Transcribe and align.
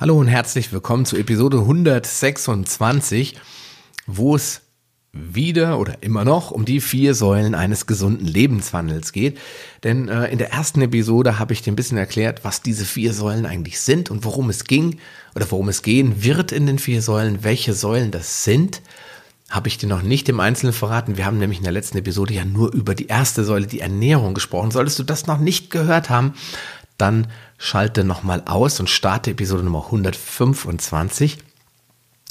Hallo 0.00 0.16
und 0.16 0.28
herzlich 0.28 0.72
willkommen 0.72 1.06
zu 1.06 1.16
Episode 1.16 1.58
126, 1.58 3.34
wo 4.06 4.36
es 4.36 4.60
wieder 5.12 5.80
oder 5.80 6.04
immer 6.04 6.24
noch 6.24 6.52
um 6.52 6.64
die 6.64 6.80
vier 6.80 7.16
Säulen 7.16 7.56
eines 7.56 7.86
gesunden 7.86 8.24
Lebenswandels 8.24 9.10
geht. 9.10 9.40
Denn 9.82 10.06
äh, 10.06 10.28
in 10.28 10.38
der 10.38 10.52
ersten 10.52 10.82
Episode 10.82 11.40
habe 11.40 11.52
ich 11.52 11.62
dir 11.62 11.72
ein 11.72 11.76
bisschen 11.76 11.98
erklärt, 11.98 12.44
was 12.44 12.62
diese 12.62 12.84
vier 12.84 13.12
Säulen 13.12 13.44
eigentlich 13.44 13.80
sind 13.80 14.08
und 14.08 14.24
worum 14.24 14.50
es 14.50 14.62
ging 14.62 15.00
oder 15.34 15.50
worum 15.50 15.68
es 15.68 15.82
gehen 15.82 16.22
wird 16.22 16.52
in 16.52 16.66
den 16.66 16.78
vier 16.78 17.02
Säulen, 17.02 17.42
welche 17.42 17.74
Säulen 17.74 18.12
das 18.12 18.44
sind. 18.44 18.82
Habe 19.50 19.66
ich 19.66 19.78
dir 19.78 19.88
noch 19.88 20.02
nicht 20.02 20.28
im 20.28 20.38
Einzelnen 20.38 20.74
verraten. 20.74 21.16
Wir 21.16 21.26
haben 21.26 21.38
nämlich 21.38 21.58
in 21.58 21.64
der 21.64 21.72
letzten 21.72 21.98
Episode 21.98 22.34
ja 22.34 22.44
nur 22.44 22.72
über 22.72 22.94
die 22.94 23.08
erste 23.08 23.42
Säule, 23.42 23.66
die 23.66 23.80
Ernährung 23.80 24.34
gesprochen. 24.34 24.70
Solltest 24.70 25.00
du 25.00 25.02
das 25.02 25.26
noch 25.26 25.40
nicht 25.40 25.72
gehört 25.72 26.08
haben, 26.08 26.34
dann 26.98 27.26
schalte 27.58 28.04
nochmal 28.04 28.42
aus 28.46 28.80
und 28.80 28.88
starte 28.88 29.32
Episode 29.32 29.64
Nummer 29.64 29.84
125. 29.86 31.38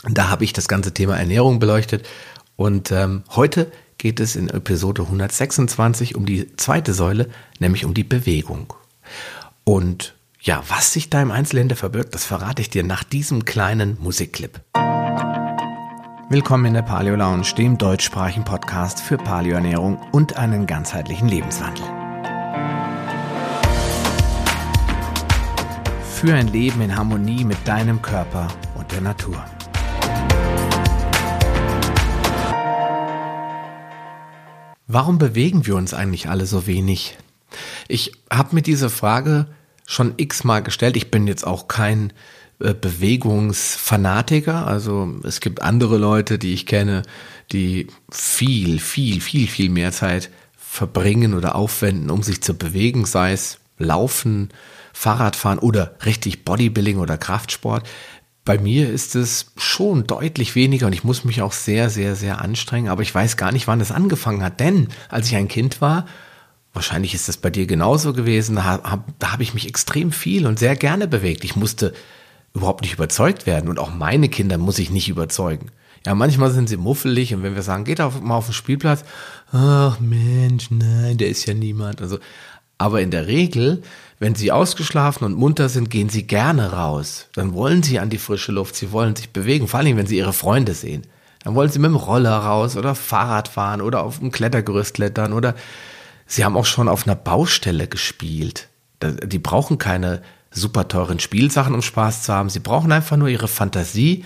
Da 0.10 0.30
habe 0.30 0.44
ich 0.44 0.54
das 0.54 0.68
ganze 0.68 0.94
Thema 0.94 1.18
Ernährung 1.18 1.60
beleuchtet 1.60 2.08
und 2.56 2.92
ähm, 2.92 3.24
heute 3.36 3.72
geht 3.98 4.20
es 4.20 4.36
in 4.36 4.50
Episode 4.50 5.04
126 5.04 6.16
um 6.16 6.26
die 6.26 6.56
zweite 6.56 6.94
Säule, 6.94 7.30
nämlich 7.60 7.84
um 7.84 7.94
die 7.94 8.04
Bewegung. 8.04 8.74
Und 9.64 10.16
ja, 10.40 10.64
was 10.68 10.94
sich 10.94 11.10
da 11.10 11.22
im 11.22 11.32
Einzelhände 11.32 11.76
verbirgt, 11.76 12.14
das 12.14 12.24
verrate 12.26 12.62
ich 12.62 12.70
dir 12.70 12.84
nach 12.84 13.04
diesem 13.04 13.44
kleinen 13.44 13.98
Musikclip. 14.00 14.62
Willkommen 16.30 16.66
in 16.66 16.74
der 16.74 16.82
Paleo 16.84 17.16
Lounge, 17.16 17.48
dem 17.58 17.78
deutschsprachigen 17.78 18.46
Podcast 18.46 19.02
für 19.02 19.18
Paleoernährung 19.18 19.98
und 20.12 20.38
einen 20.38 20.68
ganzheitlichen 20.68 21.28
Lebenswandel. 21.28 21.97
Für 26.18 26.34
ein 26.34 26.48
Leben 26.48 26.82
in 26.82 26.96
Harmonie 26.96 27.44
mit 27.44 27.60
deinem 27.68 28.02
Körper 28.02 28.48
und 28.74 28.92
der 28.92 29.02
Natur. 29.02 29.46
Warum 34.88 35.20
bewegen 35.20 35.68
wir 35.68 35.76
uns 35.76 35.94
eigentlich 35.94 36.28
alle 36.28 36.48
so 36.48 36.66
wenig? 36.66 37.20
Ich 37.88 38.14
habe 38.32 38.56
mir 38.56 38.64
diese 38.64 38.90
Frage 38.90 39.46
schon 39.86 40.16
x-mal 40.18 40.64
gestellt. 40.64 40.98
Ich 40.98 41.12
bin 41.12 41.28
jetzt 41.28 41.46
auch 41.46 41.68
kein 41.68 42.12
äh, 42.60 42.74
Bewegungsfanatiker. 42.74 44.66
Also 44.66 45.20
es 45.24 45.40
gibt 45.40 45.62
andere 45.62 46.00
Leute, 46.00 46.40
die 46.40 46.56
ich 46.56 46.66
kenne, 46.66 47.04
die 47.52 47.90
viel, 48.10 48.80
viel, 48.80 49.22
viel, 49.22 49.48
viel 49.48 49.70
mehr 49.70 49.92
Zeit 49.92 50.32
verbringen 50.58 51.36
oder 51.36 51.54
aufwenden, 51.54 52.10
um 52.10 52.24
sich 52.24 52.42
zu 52.42 52.56
bewegen, 52.56 53.06
sei 53.06 53.34
es 53.34 53.60
Laufen, 53.78 54.50
Fahrradfahren 54.98 55.60
oder 55.60 55.94
richtig 56.06 56.44
Bodybuilding 56.44 56.98
oder 56.98 57.20
Kraftsport. 57.20 57.88
Bei 58.44 58.58
mir 58.58 58.90
ist 58.90 59.16
es 59.16 59.52
schon 59.56 60.08
deutlich 60.08 60.56
weniger 60.56 60.88
und 60.88 60.94
ich 60.94 61.04
muss 61.04 61.24
mich 61.24 61.44
auch 61.44 61.52
sehr, 61.52 61.92
sehr, 61.92 62.16
sehr 62.16 62.42
anstrengen, 62.42 62.90
aber 62.90 63.04
ich 63.04 63.14
weiß 63.14 63.38
gar 63.38 63.52
nicht, 63.52 63.68
wann 63.68 63.80
es 63.80 63.92
angefangen 63.92 64.42
hat. 64.42 64.60
Denn 64.60 64.88
als 65.10 65.28
ich 65.28 65.36
ein 65.36 65.50
Kind 65.50 65.82
war, 65.82 66.08
wahrscheinlich 66.74 67.14
ist 67.14 67.28
das 67.28 67.38
bei 67.38 67.52
dir 67.52 67.68
genauso 67.68 68.14
gewesen, 68.14 68.56
da 68.56 68.64
habe 68.64 69.04
hab 69.24 69.40
ich 69.40 69.54
mich 69.54 69.68
extrem 69.68 70.12
viel 70.12 70.48
und 70.48 70.58
sehr 70.58 70.76
gerne 70.76 71.08
bewegt. 71.08 71.44
Ich 71.44 71.56
musste 71.56 71.94
überhaupt 72.56 72.82
nicht 72.82 72.94
überzeugt 72.94 73.46
werden 73.46 73.70
und 73.70 73.78
auch 73.78 73.94
meine 73.94 74.30
Kinder 74.30 74.58
muss 74.58 74.80
ich 74.80 74.90
nicht 74.90 75.10
überzeugen. 75.10 75.70
Ja, 76.08 76.16
manchmal 76.16 76.50
sind 76.50 76.70
sie 76.70 76.78
muffelig 76.78 77.36
und 77.36 77.44
wenn 77.44 77.54
wir 77.54 77.62
sagen, 77.62 77.84
geht 77.84 78.02
auf, 78.02 78.20
mal 78.20 78.38
auf 78.38 78.46
den 78.46 78.54
Spielplatz, 78.54 79.04
ach 79.52 80.00
Mensch, 80.00 80.72
nein, 80.72 81.20
der 81.20 81.30
ist 81.30 81.46
ja 81.46 81.54
niemand. 81.54 82.02
Also, 82.02 82.18
aber 82.80 83.02
in 83.02 83.12
der 83.12 83.28
Regel 83.28 83.84
wenn 84.20 84.36
sie 84.36 84.52
ausgeschlafen 84.52 85.26
und 85.26 85.36
munter 85.38 85.70
sind, 85.70 85.90
gehen 85.90 86.10
sie 86.10 86.24
gerne 86.26 86.72
raus. 86.72 87.28
Dann 87.36 87.54
wollen 87.54 87.84
sie 87.84 88.00
an 88.00 88.10
die 88.10 88.18
frische 88.18 88.52
Luft, 88.52 88.76
sie 88.76 88.92
wollen 88.92 89.16
sich 89.16 89.32
bewegen, 89.32 89.68
vor 89.68 89.80
allem 89.80 89.98
wenn 89.98 90.08
sie 90.08 90.18
ihre 90.18 90.34
Freunde 90.34 90.74
sehen. 90.74 91.06
Dann 91.44 91.54
wollen 91.56 91.70
sie 91.70 91.80
mit 91.80 91.90
dem 91.90 91.96
Roller 91.96 92.36
raus 92.36 92.76
oder 92.76 92.96
Fahrrad 92.96 93.48
fahren 93.48 93.82
oder 93.82 94.04
auf 94.04 94.20
dem 94.20 94.32
Klettergerüst 94.32 94.96
klettern 94.96 95.34
oder 95.34 95.56
sie 96.26 96.44
haben 96.44 96.58
auch 96.58 96.66
schon 96.66 96.90
auf 96.90 97.06
einer 97.06 97.16
Baustelle 97.16 97.88
gespielt. 97.88 98.70
Die 99.02 99.40
brauchen 99.40 99.78
keine 99.78 100.24
super 100.50 100.88
teuren 100.88 101.20
Spielsachen, 101.20 101.76
um 101.76 101.84
Spaß 101.84 102.24
zu 102.24 102.34
haben. 102.34 102.50
Sie 102.50 102.60
brauchen 102.60 102.92
einfach 102.92 103.18
nur 103.18 103.28
ihre 103.28 103.48
Fantasie 103.48 104.26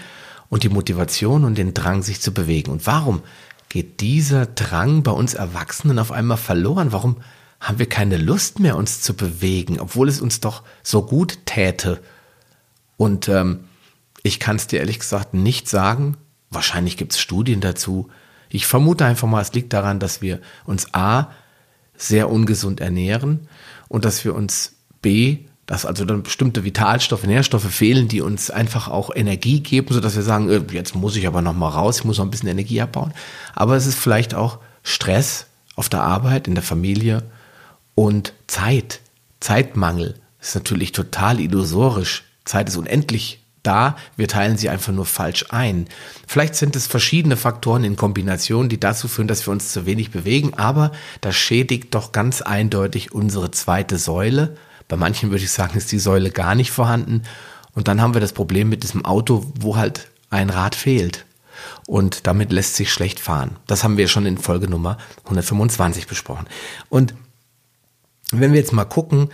und 0.50 0.64
die 0.64 0.70
Motivation 0.70 1.44
und 1.44 1.58
den 1.58 1.74
Drang, 1.74 2.02
sich 2.02 2.22
zu 2.22 2.34
bewegen. 2.34 2.72
Und 2.72 2.88
warum 2.88 3.22
geht 3.68 4.00
dieser 4.00 4.46
Drang 4.46 5.04
bei 5.04 5.12
uns 5.12 5.34
Erwachsenen 5.34 6.00
auf 6.00 6.12
einmal 6.12 6.38
verloren? 6.38 6.92
Warum 6.92 7.18
haben 7.62 7.78
wir 7.78 7.88
keine 7.88 8.18
Lust 8.18 8.60
mehr, 8.60 8.76
uns 8.76 9.02
zu 9.02 9.14
bewegen, 9.14 9.80
obwohl 9.80 10.10
es 10.10 10.20
uns 10.20 10.42
doch 10.42 10.64
so 10.82 11.04
gut 11.04 11.46
täte. 11.46 12.02
Und 12.98 13.30
ähm, 13.30 13.62
ich 14.24 14.40
kann 14.40 14.56
es 14.56 14.68
dir 14.68 14.80
ehrlich 14.80 15.00
gesagt 15.00 15.36
nicht 15.36 15.70
sagen. 15.70 16.18
Wahrscheinlich 16.50 16.98
gibt 16.98 17.14
es 17.14 17.20
Studien 17.20 17.62
dazu. 17.62 18.10
Ich 18.50 18.66
vermute 18.66 19.06
einfach 19.06 19.28
mal, 19.28 19.42
es 19.42 19.54
liegt 19.54 19.74
daran, 19.74 20.00
dass 20.00 20.22
wir 20.22 20.42
uns 20.66 20.94
A 20.94 21.28
sehr 21.96 22.32
ungesund 22.32 22.82
ernähren 22.82 23.48
und 23.88 24.06
dass 24.06 24.26
wir 24.26 24.34
uns 24.34 24.74
B, 25.04 25.46
dass 25.68 25.86
also 25.86 26.04
dann 26.04 26.24
bestimmte 26.24 26.64
Vitalstoffe, 26.64 27.26
Nährstoffe 27.26 27.72
fehlen, 27.72 28.08
die 28.08 28.22
uns 28.22 28.50
einfach 28.50 28.88
auch 28.88 29.16
Energie 29.16 29.60
geben, 29.60 29.94
sodass 29.94 30.16
wir 30.16 30.24
sagen, 30.24 30.50
äh, 30.50 30.62
jetzt 30.72 30.96
muss 30.96 31.16
ich 31.16 31.28
aber 31.28 31.44
noch 31.44 31.54
mal 31.54 31.70
raus, 31.70 32.00
ich 32.00 32.06
muss 32.06 32.18
noch 32.18 32.26
ein 32.26 32.32
bisschen 32.32 32.50
Energie 32.50 32.82
abbauen. 32.82 33.14
Aber 33.54 33.76
es 33.76 33.86
ist 33.86 34.00
vielleicht 34.00 34.34
auch 34.34 34.58
Stress 34.82 35.46
auf 35.76 35.90
der 35.90 36.02
Arbeit, 36.02 36.48
in 36.48 36.56
der 36.56 36.64
Familie, 36.64 37.24
und 37.96 38.34
Zeit, 38.48 39.02
Zeitmangel 39.40 40.16
ist 40.40 40.56
natürlich 40.56 40.92
total 40.92 41.40
illusorisch. 41.40 42.24
Zeit 42.46 42.70
ist 42.70 42.78
unendlich 42.78 43.42
da, 43.64 43.96
wir 44.16 44.28
teilen 44.28 44.58
sie 44.58 44.70
einfach 44.70 44.92
nur 44.92 45.06
falsch 45.06 45.46
ein. 45.50 45.88
Vielleicht 46.28 46.56
sind 46.56 46.76
es 46.76 46.88
verschiedene 46.88 47.38
Faktoren 47.38 47.84
in 47.84 47.96
Kombination, 47.96 48.70
die 48.70 48.80
dazu 48.80 49.08
führen, 49.08 49.28
dass 49.28 49.46
wir 49.46 49.52
uns 49.52 49.72
zu 49.72 49.86
wenig 49.86 50.12
bewegen, 50.12 50.56
aber 50.56 50.92
das 51.22 51.36
schädigt 51.36 51.94
doch 51.94 52.12
ganz 52.12 52.42
eindeutig 52.42 53.12
unsere 53.12 53.52
zweite 53.52 53.98
Säule. 53.98 54.58
Bei 54.88 54.98
manchen 54.98 55.30
würde 55.30 55.44
ich 55.44 55.52
sagen, 55.52 55.78
ist 55.78 55.92
die 55.92 56.00
Säule 56.00 56.32
gar 56.32 56.56
nicht 56.56 56.72
vorhanden. 56.72 57.22
Und 57.74 57.88
dann 57.88 58.02
haben 58.02 58.14
wir 58.14 58.22
das 58.22 58.34
Problem 58.34 58.68
mit 58.68 58.84
diesem 58.84 59.06
Auto, 59.06 59.46
wo 59.60 59.78
halt 59.78 60.10
ein 60.30 60.50
Rad 60.50 60.76
fehlt. 60.76 61.26
Und 61.86 62.26
damit 62.28 62.52
lässt 62.52 62.76
sich 62.76 62.92
schlecht 62.92 63.20
fahren. 63.20 63.58
Das 63.68 63.84
haben 63.84 63.98
wir 63.98 64.08
schon 64.08 64.26
in 64.26 64.38
Folge 64.38 64.68
Nummer 64.68 64.98
125 65.26 66.08
besprochen. 66.08 66.48
Und 66.90 67.14
wenn 68.32 68.54
wir 68.54 68.60
jetzt 68.60 68.74
mal 68.74 68.86
gucken, 68.86 69.30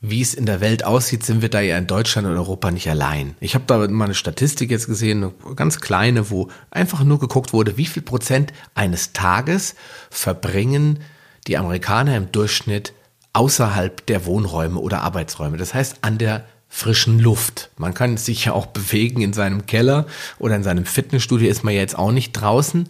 wie 0.00 0.20
es 0.20 0.34
in 0.34 0.46
der 0.46 0.60
Welt 0.60 0.84
aussieht, 0.84 1.24
sind 1.24 1.42
wir 1.42 1.48
da 1.48 1.60
ja 1.60 1.78
in 1.78 1.86
Deutschland 1.86 2.26
und 2.26 2.36
Europa 2.36 2.72
nicht 2.72 2.90
allein. 2.90 3.36
Ich 3.38 3.54
habe 3.54 3.64
da 3.68 3.86
mal 3.86 4.06
eine 4.06 4.14
Statistik 4.14 4.70
jetzt 4.70 4.88
gesehen, 4.88 5.22
eine 5.22 5.54
ganz 5.54 5.80
kleine, 5.80 6.28
wo 6.28 6.48
einfach 6.72 7.04
nur 7.04 7.20
geguckt 7.20 7.52
wurde, 7.52 7.76
wie 7.76 7.86
viel 7.86 8.02
Prozent 8.02 8.52
eines 8.74 9.12
Tages 9.12 9.76
verbringen 10.10 10.98
die 11.46 11.56
Amerikaner 11.56 12.16
im 12.16 12.32
Durchschnitt 12.32 12.92
außerhalb 13.32 14.04
der 14.06 14.26
Wohnräume 14.26 14.80
oder 14.80 15.02
Arbeitsräume. 15.02 15.56
Das 15.56 15.72
heißt 15.72 15.98
an 16.02 16.18
der 16.18 16.44
frischen 16.68 17.20
Luft. 17.20 17.70
Man 17.76 17.94
kann 17.94 18.16
sich 18.16 18.46
ja 18.46 18.54
auch 18.54 18.66
bewegen 18.66 19.20
in 19.22 19.32
seinem 19.32 19.66
Keller 19.66 20.06
oder 20.38 20.56
in 20.56 20.62
seinem 20.64 20.84
Fitnessstudio 20.84 21.48
ist 21.48 21.62
man 21.62 21.74
ja 21.74 21.80
jetzt 21.80 21.98
auch 21.98 22.12
nicht 22.12 22.32
draußen. 22.32 22.88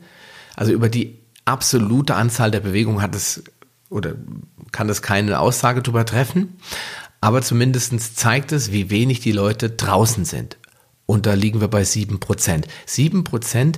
Also 0.56 0.72
über 0.72 0.88
die 0.88 1.18
absolute 1.44 2.14
Anzahl 2.14 2.50
der 2.50 2.60
Bewegungen 2.60 3.02
hat 3.02 3.14
es 3.14 3.42
oder 3.90 4.14
kann 4.72 4.88
das 4.88 5.02
keine 5.02 5.38
Aussage 5.38 5.82
darüber 5.82 6.04
treffen, 6.04 6.58
aber 7.20 7.42
zumindest 7.42 8.18
zeigt 8.18 8.52
es, 8.52 8.72
wie 8.72 8.90
wenig 8.90 9.20
die 9.20 9.32
Leute 9.32 9.70
draußen 9.70 10.24
sind. 10.24 10.56
Und 11.06 11.26
da 11.26 11.34
liegen 11.34 11.60
wir 11.60 11.68
bei 11.68 11.82
7%. 11.82 12.64
7% 12.88 13.74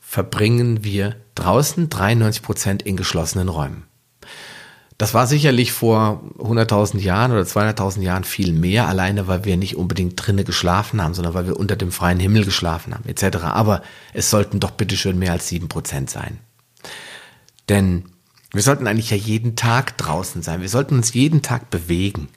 verbringen 0.00 0.82
wir 0.82 1.16
draußen, 1.34 1.88
93% 1.88 2.82
in 2.82 2.96
geschlossenen 2.96 3.48
Räumen. 3.48 3.84
Das 4.98 5.12
war 5.12 5.26
sicherlich 5.26 5.72
vor 5.72 6.22
100.000 6.38 7.00
Jahren 7.00 7.32
oder 7.32 7.42
200.000 7.42 8.00
Jahren 8.00 8.24
viel 8.24 8.52
mehr, 8.52 8.88
alleine 8.88 9.28
weil 9.28 9.44
wir 9.44 9.58
nicht 9.58 9.76
unbedingt 9.76 10.14
drinnen 10.16 10.46
geschlafen 10.46 11.02
haben, 11.02 11.12
sondern 11.12 11.34
weil 11.34 11.46
wir 11.46 11.58
unter 11.58 11.76
dem 11.76 11.92
freien 11.92 12.18
Himmel 12.18 12.46
geschlafen 12.46 12.94
haben, 12.94 13.06
etc. 13.06 13.38
Aber 13.42 13.82
es 14.14 14.30
sollten 14.30 14.58
doch 14.58 14.70
bitteschön 14.70 15.18
mehr 15.18 15.32
als 15.32 15.50
7% 15.50 16.08
sein. 16.08 16.38
Denn 17.68 18.04
wir 18.56 18.62
sollten 18.62 18.86
eigentlich 18.86 19.10
ja 19.10 19.16
jeden 19.16 19.56
Tag 19.56 19.96
draußen 19.98 20.42
sein. 20.42 20.60
Wir 20.60 20.68
sollten 20.68 20.96
uns 20.96 21.14
jeden 21.14 21.42
Tag 21.42 21.70
bewegen. 21.70 22.28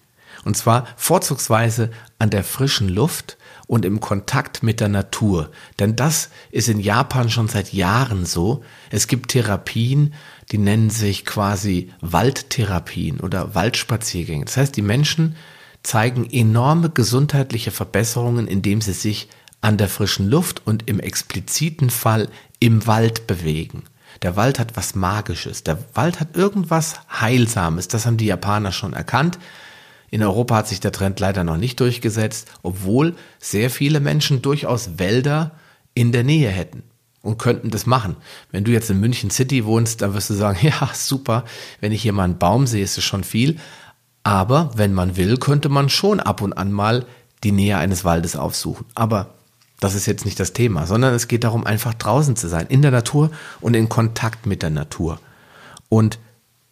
Und 0.45 0.55
zwar 0.55 0.87
vorzugsweise 0.95 1.91
an 2.17 2.29
der 2.29 2.43
frischen 2.43 2.87
Luft 2.87 3.37
und 3.67 3.85
im 3.85 3.99
Kontakt 3.99 4.63
mit 4.63 4.79
der 4.79 4.87
Natur. 4.87 5.51
Denn 5.79 5.95
das 5.95 6.29
ist 6.51 6.69
in 6.69 6.79
Japan 6.79 7.29
schon 7.29 7.47
seit 7.47 7.73
Jahren 7.73 8.25
so. 8.25 8.63
Es 8.89 9.07
gibt 9.07 9.31
Therapien, 9.31 10.13
die 10.51 10.57
nennen 10.57 10.89
sich 10.89 11.25
quasi 11.25 11.91
Waldtherapien 12.01 13.19
oder 13.19 13.53
Waldspaziergänge. 13.53 14.45
Das 14.45 14.57
heißt, 14.57 14.75
die 14.75 14.81
Menschen 14.81 15.35
zeigen 15.83 16.29
enorme 16.29 16.89
gesundheitliche 16.89 17.71
Verbesserungen, 17.71 18.47
indem 18.47 18.81
sie 18.81 18.93
sich 18.93 19.29
an 19.61 19.77
der 19.77 19.89
frischen 19.89 20.29
Luft 20.29 20.65
und 20.65 20.89
im 20.89 20.99
expliziten 20.99 21.89
Fall 21.89 22.29
im 22.59 22.87
Wald 22.87 23.27
bewegen. 23.27 23.83
Der 24.21 24.35
Wald 24.35 24.59
hat 24.59 24.75
was 24.75 24.95
Magisches. 24.95 25.63
Der 25.63 25.77
Wald 25.93 26.19
hat 26.19 26.35
irgendwas 26.35 26.95
Heilsames. 27.11 27.87
Das 27.87 28.05
haben 28.05 28.17
die 28.17 28.25
Japaner 28.25 28.71
schon 28.71 28.93
erkannt. 28.93 29.39
In 30.11 30.23
Europa 30.23 30.55
hat 30.57 30.67
sich 30.67 30.79
der 30.79 30.91
Trend 30.91 31.19
leider 31.19 31.43
noch 31.43 31.57
nicht 31.57 31.79
durchgesetzt, 31.79 32.47
obwohl 32.63 33.15
sehr 33.39 33.69
viele 33.69 33.99
Menschen 33.99 34.41
durchaus 34.41 34.97
Wälder 34.97 35.51
in 35.93 36.11
der 36.11 36.23
Nähe 36.23 36.49
hätten 36.49 36.83
und 37.21 37.37
könnten 37.37 37.69
das 37.69 37.85
machen. 37.85 38.15
Wenn 38.51 38.63
du 38.63 38.71
jetzt 38.71 38.89
in 38.89 38.99
München 38.99 39.29
City 39.29 39.65
wohnst, 39.65 40.01
dann 40.01 40.13
wirst 40.13 40.29
du 40.29 40.33
sagen, 40.33 40.59
ja, 40.65 40.89
super, 40.93 41.45
wenn 41.79 41.91
ich 41.91 42.01
hier 42.01 42.13
mal 42.13 42.23
einen 42.23 42.39
Baum 42.39 42.67
sehe, 42.67 42.83
ist 42.83 42.97
es 42.97 43.03
schon 43.03 43.23
viel. 43.23 43.57
Aber 44.23 44.71
wenn 44.75 44.93
man 44.93 45.15
will, 45.15 45.37
könnte 45.37 45.69
man 45.69 45.89
schon 45.89 46.19
ab 46.19 46.41
und 46.41 46.53
an 46.53 46.71
mal 46.71 47.05
die 47.43 47.51
Nähe 47.51 47.77
eines 47.77 48.03
Waldes 48.03 48.35
aufsuchen. 48.35 48.85
Aber 48.95 49.35
das 49.79 49.95
ist 49.95 50.05
jetzt 50.05 50.25
nicht 50.25 50.39
das 50.39 50.53
Thema, 50.53 50.85
sondern 50.85 51.13
es 51.13 51.27
geht 51.27 51.43
darum, 51.43 51.65
einfach 51.65 51.93
draußen 51.93 52.35
zu 52.35 52.47
sein, 52.47 52.67
in 52.67 52.81
der 52.81 52.91
Natur 52.91 53.31
und 53.61 53.75
in 53.75 53.89
Kontakt 53.89 54.45
mit 54.45 54.61
der 54.61 54.69
Natur. 54.69 55.19
Und 55.87 56.19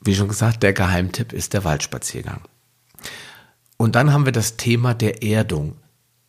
wie 0.02 0.16
schon 0.16 0.28
gesagt, 0.28 0.64
der 0.64 0.74
Geheimtipp 0.74 1.34
ist 1.34 1.54
der 1.54 1.64
Waldspaziergang. 1.64 2.42
Und 3.78 3.96
dann 3.96 4.12
haben 4.12 4.26
wir 4.26 4.32
das 4.32 4.58
Thema 4.58 4.94
der 4.94 5.24
Erdung. 5.24 5.76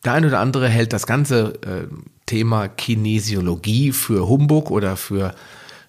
Der 0.05 0.13
eine 0.13 0.27
oder 0.27 0.39
andere 0.39 0.69
hält 0.69 0.93
das 0.93 1.05
ganze 1.05 1.61
äh, 1.63 1.87
Thema 2.25 2.67
Kinesiologie 2.67 3.91
für 3.91 4.27
Humbug 4.27 4.71
oder 4.71 4.95
für 4.95 5.35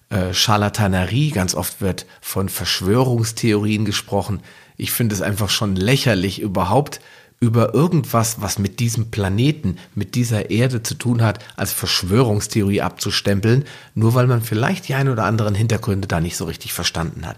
äh, 0.09 0.33
Charlatanerie. 0.33 1.31
Ganz 1.31 1.55
oft 1.55 1.81
wird 1.81 2.05
von 2.19 2.49
Verschwörungstheorien 2.49 3.85
gesprochen. 3.85 4.41
Ich 4.75 4.91
finde 4.91 5.15
es 5.15 5.21
einfach 5.21 5.49
schon 5.49 5.75
lächerlich, 5.75 6.41
überhaupt 6.41 6.99
über 7.41 7.73
irgendwas, 7.73 8.39
was 8.39 8.59
mit 8.59 8.79
diesem 8.79 9.09
Planeten, 9.09 9.77
mit 9.95 10.13
dieser 10.13 10.51
Erde 10.51 10.83
zu 10.83 10.93
tun 10.93 11.23
hat, 11.23 11.43
als 11.57 11.73
Verschwörungstheorie 11.73 12.81
abzustempeln, 12.81 13.65
nur 13.95 14.13
weil 14.13 14.27
man 14.27 14.41
vielleicht 14.41 14.87
die 14.87 14.93
ein 14.93 15.09
oder 15.09 15.25
anderen 15.25 15.55
Hintergründe 15.55 16.07
da 16.07 16.21
nicht 16.21 16.37
so 16.37 16.45
richtig 16.45 16.71
verstanden 16.71 17.25
hat. 17.25 17.37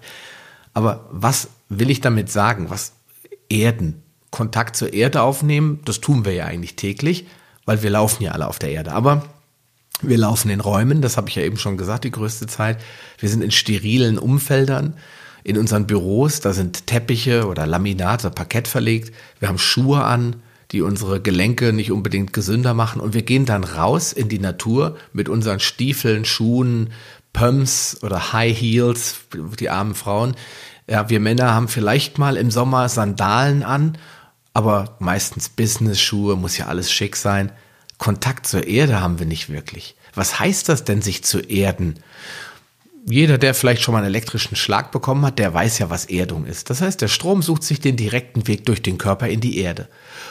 Aber 0.74 1.08
was 1.10 1.48
will 1.70 1.90
ich 1.90 2.02
damit 2.02 2.30
sagen? 2.30 2.70
Was 2.70 2.92
Erden? 3.50 4.04
Kontakt 4.30 4.76
zur 4.76 4.94
Erde 4.94 5.22
aufnehmen, 5.22 5.80
das 5.86 6.02
tun 6.02 6.26
wir 6.26 6.34
ja 6.34 6.46
eigentlich 6.46 6.76
täglich, 6.76 7.28
weil 7.66 7.82
wir 7.82 7.92
laufen 7.92 8.24
ja 8.24 8.32
alle 8.32 8.48
auf 8.48 8.60
der 8.60 8.72
Erde. 8.72 8.92
Aber 8.92 9.24
wir 10.02 10.18
laufen 10.18 10.50
in 10.50 10.60
Räumen, 10.60 11.02
das 11.02 11.16
habe 11.16 11.30
ich 11.30 11.36
ja 11.36 11.44
eben 11.44 11.58
schon 11.58 11.78
gesagt, 11.78 12.04
die 12.04 12.12
größte 12.12 12.48
Zeit. 12.48 12.80
Wir 13.20 13.30
sind 13.30 13.42
in 13.42 13.52
sterilen 13.52 14.18
Umfeldern. 14.18 14.96
In 15.44 15.58
unseren 15.58 15.88
Büros, 15.88 16.40
da 16.40 16.54
sind 16.54 16.88
Teppiche 16.88 17.48
oder 17.48 17.66
Laminate, 17.66 18.30
Parkett 18.30 18.68
verlegt. 18.68 19.14
Wir 19.40 19.50
haben 19.50 19.58
Schuhe 19.58 20.04
an, 20.04 20.38
die 20.72 20.82
unsere 20.82 21.22
Gelenke 21.22 21.74
nicht 21.74 21.92
unbedingt 21.92 22.34
gesünder 22.34 22.74
machen. 22.74 23.02
Und 23.02 23.14
wir 23.14 23.24
gehen 23.24 23.46
dann 23.46 23.64
raus 23.64 24.14
in 24.14 24.30
die 24.30 24.40
Natur 24.40 24.98
mit 25.12 25.30
unseren 25.30 25.60
Stiefeln, 25.60 26.26
Schuhen, 26.26 26.92
Pumps 27.34 28.00
oder 28.04 28.34
High 28.34 28.58
Heels, 28.58 29.22
die 29.60 29.70
armen 29.70 29.96
Frauen. 29.96 30.36
Ja, 30.88 31.10
wir 31.10 31.20
Männer 31.20 31.54
haben 31.54 31.68
vielleicht 31.68 32.18
mal 32.18 32.38
im 32.38 32.52
Sommer 32.52 32.90
Sandalen 32.90 33.64
an 33.64 33.98
aber 34.54 34.96
meistens 35.00 35.50
Business-Schuhe, 35.50 36.36
muss 36.36 36.58
ja 36.58 36.68
alles 36.68 36.92
schick 36.92 37.16
sein. 37.16 37.52
Kontakt 37.98 38.46
zur 38.46 38.68
Erde 38.68 39.02
haben 39.02 39.20
wir 39.20 39.26
nicht 39.26 39.50
wirklich. 39.50 39.96
Was 40.14 40.40
heißt 40.40 40.70
das 40.70 40.84
denn, 40.84 41.02
sich 41.02 41.24
zu 41.24 41.40
erden? 41.40 41.96
Jeder, 43.06 43.38
der 43.38 43.54
vielleicht 43.54 43.82
schon 43.82 43.92
mal 43.92 44.00
einen 44.00 44.08
elektrischen 44.08 44.56
Schlag 44.56 44.94
bekommen 44.94 45.26
hat, 45.26 45.38
der 45.38 45.54
weiß 45.54 45.80
ja, 45.80 45.90
was 45.90 46.06
Erdung 46.06 46.46
ist. 46.46 46.70
Das 46.70 46.82
heißt, 46.82 47.02
der 47.02 47.10
Strom 47.10 47.42
sucht 47.42 47.64
sich 47.64 47.82
den 47.82 47.98
direkten 47.98 48.48
Weg 48.48 48.66
durch 48.66 48.82
den 48.82 48.98
Körper 48.98 49.28
in 49.28 49.42
die 49.42 49.58
Erde. 49.58 49.90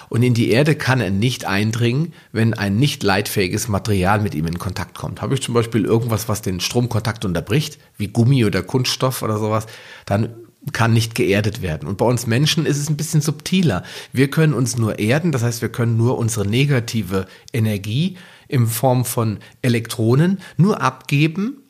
Und 0.08 0.22
in 0.22 0.32
die 0.32 0.50
Erde 0.50 0.74
kann 0.74 1.00
er 1.00 1.10
nicht 1.10 1.44
eindringen, 1.44 2.14
wenn 2.32 2.54
ein 2.54 2.76
nicht 2.76 3.02
leitfähiges 3.02 3.68
Material 3.68 4.22
mit 4.22 4.34
ihm 4.34 4.46
in 4.46 4.58
Kontakt 4.58 4.94
kommt. 4.94 5.20
Habe 5.20 5.34
ich 5.34 5.42
zum 5.42 5.52
Beispiel 5.52 5.84
irgendwas, 5.84 6.30
was 6.30 6.40
den 6.40 6.60
Stromkontakt 6.60 7.26
unterbricht, 7.26 7.78
wie 7.98 8.08
Gummi 8.08 8.44
oder 8.46 8.62
Kunststoff 8.62 9.22
oder 9.22 9.38
sowas, 9.38 9.66
dann 10.06 10.30
kann 10.72 10.92
nicht 10.92 11.14
geerdet 11.14 11.60
werden. 11.60 11.88
Und 11.88 11.98
bei 11.98 12.06
uns 12.06 12.26
Menschen 12.26 12.66
ist 12.66 12.78
es 12.78 12.88
ein 12.88 12.96
bisschen 12.96 13.20
subtiler. 13.20 13.82
Wir 14.12 14.30
können 14.30 14.54
uns 14.54 14.78
nur 14.78 14.98
erden, 14.98 15.32
das 15.32 15.42
heißt, 15.42 15.60
wir 15.60 15.70
können 15.70 15.96
nur 15.96 16.16
unsere 16.16 16.46
negative 16.46 17.26
Energie 17.52 18.16
in 18.48 18.66
Form 18.66 19.04
von 19.04 19.38
Elektronen 19.62 20.40
nur 20.56 20.80
abgeben, 20.80 21.61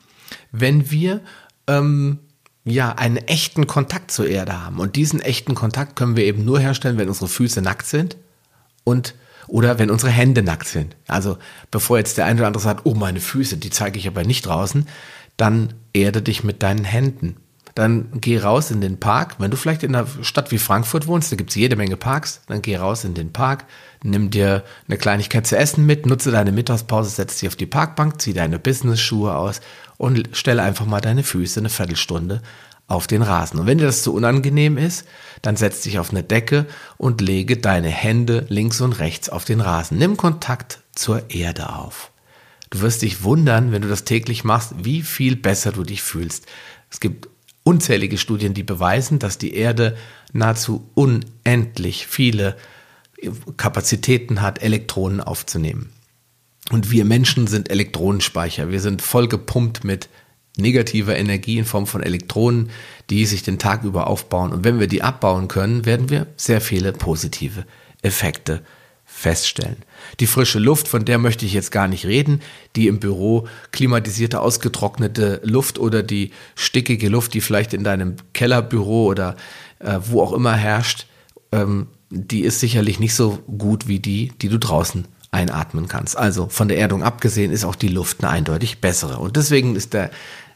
wenn 0.53 0.91
wir 0.91 1.21
ähm, 1.67 2.19
ja 2.65 2.93
einen 2.93 3.17
echten 3.17 3.67
Kontakt 3.67 4.11
zur 4.11 4.29
Erde 4.29 4.63
haben. 4.63 4.79
Und 4.79 4.97
diesen 4.97 5.21
echten 5.21 5.55
Kontakt 5.55 5.97
können 5.97 6.17
wir 6.17 6.25
eben 6.25 6.45
nur 6.45 6.61
herstellen, 6.61 6.99
wenn 6.99 7.09
unsere 7.09 7.29
Füße 7.29 7.61
nackt 7.63 7.87
sind 7.87 8.17
und 8.85 9.15
oder 9.49 9.79
wenn 9.79 9.91
unsere 9.91 10.13
Hände 10.13 10.43
nackt 10.43 10.69
sind. 10.69 10.97
Also 11.09 11.37
bevor 11.71 11.99
jetzt 11.99 12.17
der 12.17 12.27
eine 12.27 12.41
oder 12.41 12.47
andere 12.47 12.63
sagt, 12.63 12.87
oh 12.87 12.95
meine 12.95 13.21
Füße, 13.21 13.57
die 13.57 13.71
zeige 13.71 13.99
ich 13.99 14.07
aber 14.07 14.23
nicht 14.23 14.47
draußen, 14.47 14.87
dann 15.37 15.75
erde 15.93 16.23
dich 16.23 16.45
mit 16.45 16.63
deinen 16.63 16.85
Händen 16.85 17.37
dann 17.75 18.09
geh 18.15 18.39
raus 18.39 18.71
in 18.71 18.81
den 18.81 19.01
Park. 19.01 19.37
Wenn 19.39 19.51
du 19.51 19.57
vielleicht 19.57 19.83
in 19.83 19.95
einer 19.95 20.07
Stadt 20.23 20.51
wie 20.51 20.59
Frankfurt 20.59 21.07
wohnst, 21.07 21.33
da 21.33 21.37
gibt 21.37 21.51
es 21.51 21.57
jede 21.57 21.77
Menge 21.77 21.97
Parks, 21.97 22.43
dann 22.47 22.63
geh 22.63 22.77
raus 22.77 23.05
in 23.05 23.15
den 23.15 23.33
Park, 23.33 23.65
nimm 24.03 24.31
dir 24.31 24.63
eine 24.89 24.99
Kleinigkeit 24.99 25.47
zu 25.47 25.57
essen 25.57 25.87
mit, 25.87 26.07
nutze 26.07 26.31
deine 26.31 26.53
Mittagspause, 26.53 27.11
setz 27.11 27.39
dich 27.39 27.49
auf 27.49 27.57
die 27.57 27.67
Parkbank, 27.67 28.21
zieh 28.21 28.35
deine 28.35 28.59
Business-Schuhe 28.59 29.35
aus 29.35 29.61
und 29.97 30.29
stelle 30.33 30.63
einfach 30.63 30.87
mal 30.87 31.01
deine 31.01 31.23
Füße 31.23 31.61
eine 31.61 31.71
Viertelstunde 31.71 32.43
auf 32.89 33.07
den 33.07 33.23
Rasen. 33.23 33.59
Und 33.59 33.67
wenn 33.67 33.79
dir 33.79 33.87
das 33.87 34.03
zu 34.03 34.13
unangenehm 34.13 34.77
ist, 34.77 35.07
dann 35.41 35.57
setz 35.57 35.83
dich 35.83 35.99
auf 35.99 36.11
eine 36.11 36.23
Decke 36.23 36.67
und 36.99 37.21
lege 37.21 37.57
deine 37.57 37.89
Hände 37.89 38.45
links 38.49 38.81
und 38.81 38.99
rechts 38.99 39.29
auf 39.31 39.45
den 39.45 39.61
Rasen. 39.61 39.99
Nimm 39.99 40.17
Kontakt 40.17 40.81
zur 40.95 41.31
Erde 41.31 41.75
auf. 41.75 42.11
Du 42.69 42.81
wirst 42.81 43.03
dich 43.03 43.23
wundern, 43.23 43.73
wenn 43.73 43.83
du 43.83 43.89
das 43.89 44.05
täglich 44.05 44.45
machst, 44.45 44.75
wie 44.83 45.03
viel 45.03 45.37
besser 45.37 45.73
du 45.73 45.85
dich 45.85 46.03
fühlst. 46.03 46.47
Es 46.91 47.01
gibt 47.01 47.29
unzählige 47.65 48.19
Studien, 48.19 48.55
die 48.55 48.63
beweisen, 48.63 49.19
dass 49.19 49.39
die 49.39 49.55
Erde 49.55 49.97
nahezu 50.33 50.89
unendlich 50.95 52.07
viele 52.07 52.57
Kapazitäten 53.57 54.43
hat, 54.43 54.63
Elektronen 54.63 55.21
aufzunehmen. 55.21 55.91
Und 56.71 56.91
wir 56.91 57.05
Menschen 57.05 57.47
sind 57.47 57.71
Elektronenspeicher. 57.71 58.71
Wir 58.71 58.81
sind 58.81 59.03
voll 59.03 59.29
gepumpt 59.29 59.85
mit 59.85 60.09
negativer 60.57 61.17
Energie 61.17 61.59
in 61.59 61.65
Form 61.65 61.87
von 61.87 62.03
Elektronen, 62.03 62.71
die 63.11 63.27
sich 63.27 63.43
den 63.43 63.59
Tag 63.59 63.85
über 63.85 64.07
aufbauen. 64.07 64.53
Und 64.53 64.65
wenn 64.65 64.81
wir 64.81 64.87
die 64.87 65.03
abbauen 65.03 65.49
können, 65.49 65.87
werden 65.87 66.11
wir 66.11 66.27
sehr 66.37 66.61
viele 66.61 66.93
positive 66.93 67.65
Effekte 68.03 68.63
feststellen. 69.23 69.77
Die 70.19 70.27
frische 70.27 70.59
Luft, 70.59 70.89
von 70.89 71.05
der 71.05 71.19
möchte 71.19 71.47
ich 71.47 71.53
jetzt 71.53 71.71
gar 71.71 71.87
nicht 71.87 72.07
reden, 72.07 72.43
die 72.75 72.89
im 72.89 72.99
Büro 72.99 73.47
klimatisierte, 73.71 74.41
ausgetrocknete 74.41 75.41
Luft 75.45 75.79
oder 75.79 76.03
die 76.03 76.33
stickige 76.57 77.09
Luft, 77.09 77.33
die 77.35 77.41
vielleicht 77.41 77.73
in 77.73 77.85
deinem 77.85 78.17
Kellerbüro 78.35 79.07
oder 79.07 79.37
äh, 79.79 80.01
wo 80.05 80.21
auch 80.23 80.33
immer 80.33 80.55
herrscht, 80.55 81.07
ähm, 81.53 81.87
die 82.11 82.41
ist 82.41 82.59
sicherlich 82.59 82.99
nicht 82.99 83.15
so 83.15 83.39
gut 83.57 83.87
wie 83.87 84.01
die, 84.01 84.33
die 84.43 84.49
du 84.49 84.59
draußen 84.59 85.07
einatmen 85.31 85.87
kannst. 85.87 86.17
Also 86.17 86.49
von 86.49 86.69
der 86.69 86.79
Erdung 86.79 87.05
abgesehen 87.05 87.53
ist 87.53 87.65
auch 87.65 87.77
die 87.77 87.89
Luft 87.89 88.23
eine 88.23 88.31
eindeutig 88.31 88.81
bessere. 88.81 89.19
Und 89.19 89.37
deswegen 89.37 89.77
ist 89.77 89.95
der 89.95 90.11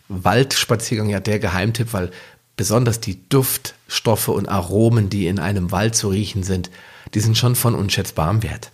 Waldspaziergang 0.08 1.08
ja 1.08 1.20
der 1.20 1.38
Geheimtipp, 1.38 1.92
weil 1.92 2.11
besonders 2.56 3.00
die 3.00 3.26
Duftstoffe 3.28 4.28
und 4.28 4.49
Aromen, 4.49 5.08
die 5.08 5.28
in 5.28 5.38
einem 5.38 5.70
Wald 5.70 5.94
zu 5.94 6.08
riechen 6.08 6.42
sind, 6.42 6.70
die 7.14 7.20
sind 7.20 7.36
schon 7.36 7.54
von 7.54 7.75
unschätzbarem 7.75 8.42
Wert. 8.42 8.70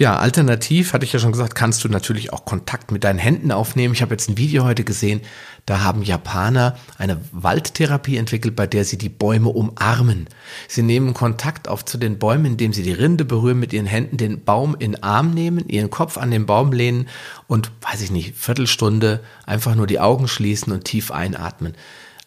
Ja, 0.00 0.16
alternativ, 0.16 0.94
hatte 0.94 1.04
ich 1.04 1.12
ja 1.12 1.18
schon 1.18 1.32
gesagt, 1.32 1.54
kannst 1.54 1.84
du 1.84 1.88
natürlich 1.90 2.32
auch 2.32 2.46
Kontakt 2.46 2.90
mit 2.90 3.04
deinen 3.04 3.18
Händen 3.18 3.52
aufnehmen. 3.52 3.92
Ich 3.92 4.00
habe 4.00 4.14
jetzt 4.14 4.30
ein 4.30 4.38
Video 4.38 4.64
heute 4.64 4.82
gesehen, 4.82 5.20
da 5.66 5.80
haben 5.82 6.02
Japaner 6.02 6.78
eine 6.96 7.20
Waldtherapie 7.32 8.16
entwickelt, 8.16 8.56
bei 8.56 8.66
der 8.66 8.86
sie 8.86 8.96
die 8.96 9.10
Bäume 9.10 9.50
umarmen. 9.50 10.26
Sie 10.68 10.80
nehmen 10.80 11.12
Kontakt 11.12 11.68
auf 11.68 11.84
zu 11.84 11.98
den 11.98 12.18
Bäumen, 12.18 12.46
indem 12.46 12.72
sie 12.72 12.82
die 12.82 12.94
Rinde 12.94 13.26
berühren 13.26 13.60
mit 13.60 13.74
ihren 13.74 13.84
Händen, 13.84 14.16
den 14.16 14.42
Baum 14.42 14.74
in 14.78 14.92
den 14.92 15.02
Arm 15.02 15.32
nehmen, 15.32 15.68
ihren 15.68 15.90
Kopf 15.90 16.16
an 16.16 16.30
den 16.30 16.46
Baum 16.46 16.72
lehnen 16.72 17.06
und, 17.46 17.70
weiß 17.82 18.00
ich 18.00 18.10
nicht, 18.10 18.36
Viertelstunde 18.36 19.20
einfach 19.44 19.74
nur 19.74 19.86
die 19.86 20.00
Augen 20.00 20.28
schließen 20.28 20.72
und 20.72 20.86
tief 20.86 21.10
einatmen. 21.10 21.74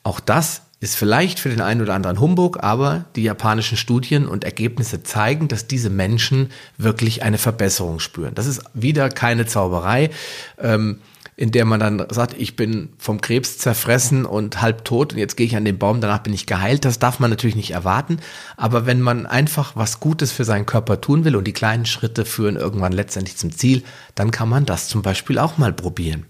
Auch 0.03 0.19
das 0.19 0.61
ist 0.83 0.95
vielleicht 0.97 1.39
für 1.39 1.47
den 1.47 1.61
einen 1.61 1.81
oder 1.81 1.93
anderen 1.93 2.19
Humbug, 2.19 2.61
aber 2.61 3.05
die 3.15 3.23
japanischen 3.23 3.77
Studien 3.77 4.27
und 4.27 4.43
Ergebnisse 4.43 5.01
zeigen, 5.01 5.47
dass 5.47 5.65
diese 5.65 5.89
Menschen 5.89 6.51
wirklich 6.77 7.23
eine 7.23 7.37
Verbesserung 7.37 8.01
spüren. 8.01 8.35
Das 8.35 8.47
ist 8.47 8.61
wieder 8.73 9.07
keine 9.07 9.45
Zauberei, 9.45 10.09
ähm, 10.59 10.99
in 11.37 11.51
der 11.51 11.63
man 11.63 11.79
dann 11.79 12.05
sagt, 12.09 12.35
ich 12.37 12.57
bin 12.57 12.89
vom 12.97 13.21
Krebs 13.21 13.57
zerfressen 13.57 14.25
und 14.25 14.61
halb 14.61 14.83
tot 14.83 15.13
und 15.13 15.19
jetzt 15.19 15.37
gehe 15.37 15.45
ich 15.45 15.55
an 15.55 15.63
den 15.63 15.79
Baum, 15.79 16.01
danach 16.01 16.19
bin 16.19 16.33
ich 16.33 16.47
geheilt. 16.47 16.83
Das 16.83 16.99
darf 16.99 17.17
man 17.17 17.29
natürlich 17.29 17.55
nicht 17.55 17.71
erwarten. 17.71 18.17
Aber 18.57 18.85
wenn 18.85 18.99
man 18.99 19.25
einfach 19.25 19.77
was 19.77 20.01
Gutes 20.01 20.33
für 20.33 20.43
seinen 20.43 20.65
Körper 20.65 20.99
tun 20.99 21.23
will 21.23 21.37
und 21.37 21.45
die 21.45 21.53
kleinen 21.53 21.85
Schritte 21.85 22.25
führen 22.25 22.57
irgendwann 22.57 22.91
letztendlich 22.91 23.37
zum 23.37 23.53
Ziel, 23.53 23.83
dann 24.15 24.31
kann 24.31 24.49
man 24.49 24.65
das 24.65 24.89
zum 24.89 25.01
Beispiel 25.01 25.39
auch 25.39 25.57
mal 25.57 25.71
probieren. 25.71 26.25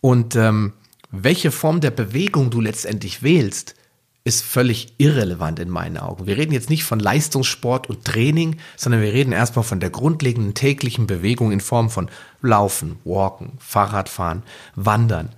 Und 0.00 0.34
ähm, 0.34 0.72
welche 1.10 1.50
Form 1.50 1.80
der 1.80 1.90
Bewegung 1.90 2.50
du 2.50 2.60
letztendlich 2.60 3.22
wählst, 3.22 3.74
ist 4.26 4.44
völlig 4.44 4.92
irrelevant 4.98 5.60
in 5.60 5.70
meinen 5.70 5.98
Augen. 5.98 6.26
Wir 6.26 6.36
reden 6.36 6.52
jetzt 6.52 6.68
nicht 6.68 6.82
von 6.82 6.98
Leistungssport 6.98 7.88
und 7.88 8.04
Training, 8.04 8.56
sondern 8.76 9.00
wir 9.00 9.12
reden 9.12 9.30
erstmal 9.30 9.64
von 9.64 9.78
der 9.78 9.90
grundlegenden 9.90 10.52
täglichen 10.52 11.06
Bewegung 11.06 11.52
in 11.52 11.60
Form 11.60 11.90
von 11.90 12.08
Laufen, 12.42 12.96
Walken, 13.04 13.52
Fahrradfahren, 13.58 14.42
Wandern, 14.74 15.28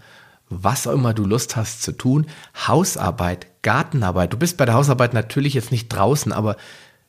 was 0.48 0.86
auch 0.86 0.94
immer 0.94 1.12
du 1.12 1.26
Lust 1.26 1.54
hast 1.54 1.82
zu 1.82 1.92
tun, 1.92 2.28
Hausarbeit, 2.66 3.46
Gartenarbeit. 3.60 4.32
Du 4.32 4.38
bist 4.38 4.56
bei 4.56 4.64
der 4.64 4.74
Hausarbeit 4.74 5.12
natürlich 5.12 5.52
jetzt 5.52 5.70
nicht 5.70 5.88
draußen, 5.90 6.32
aber 6.32 6.56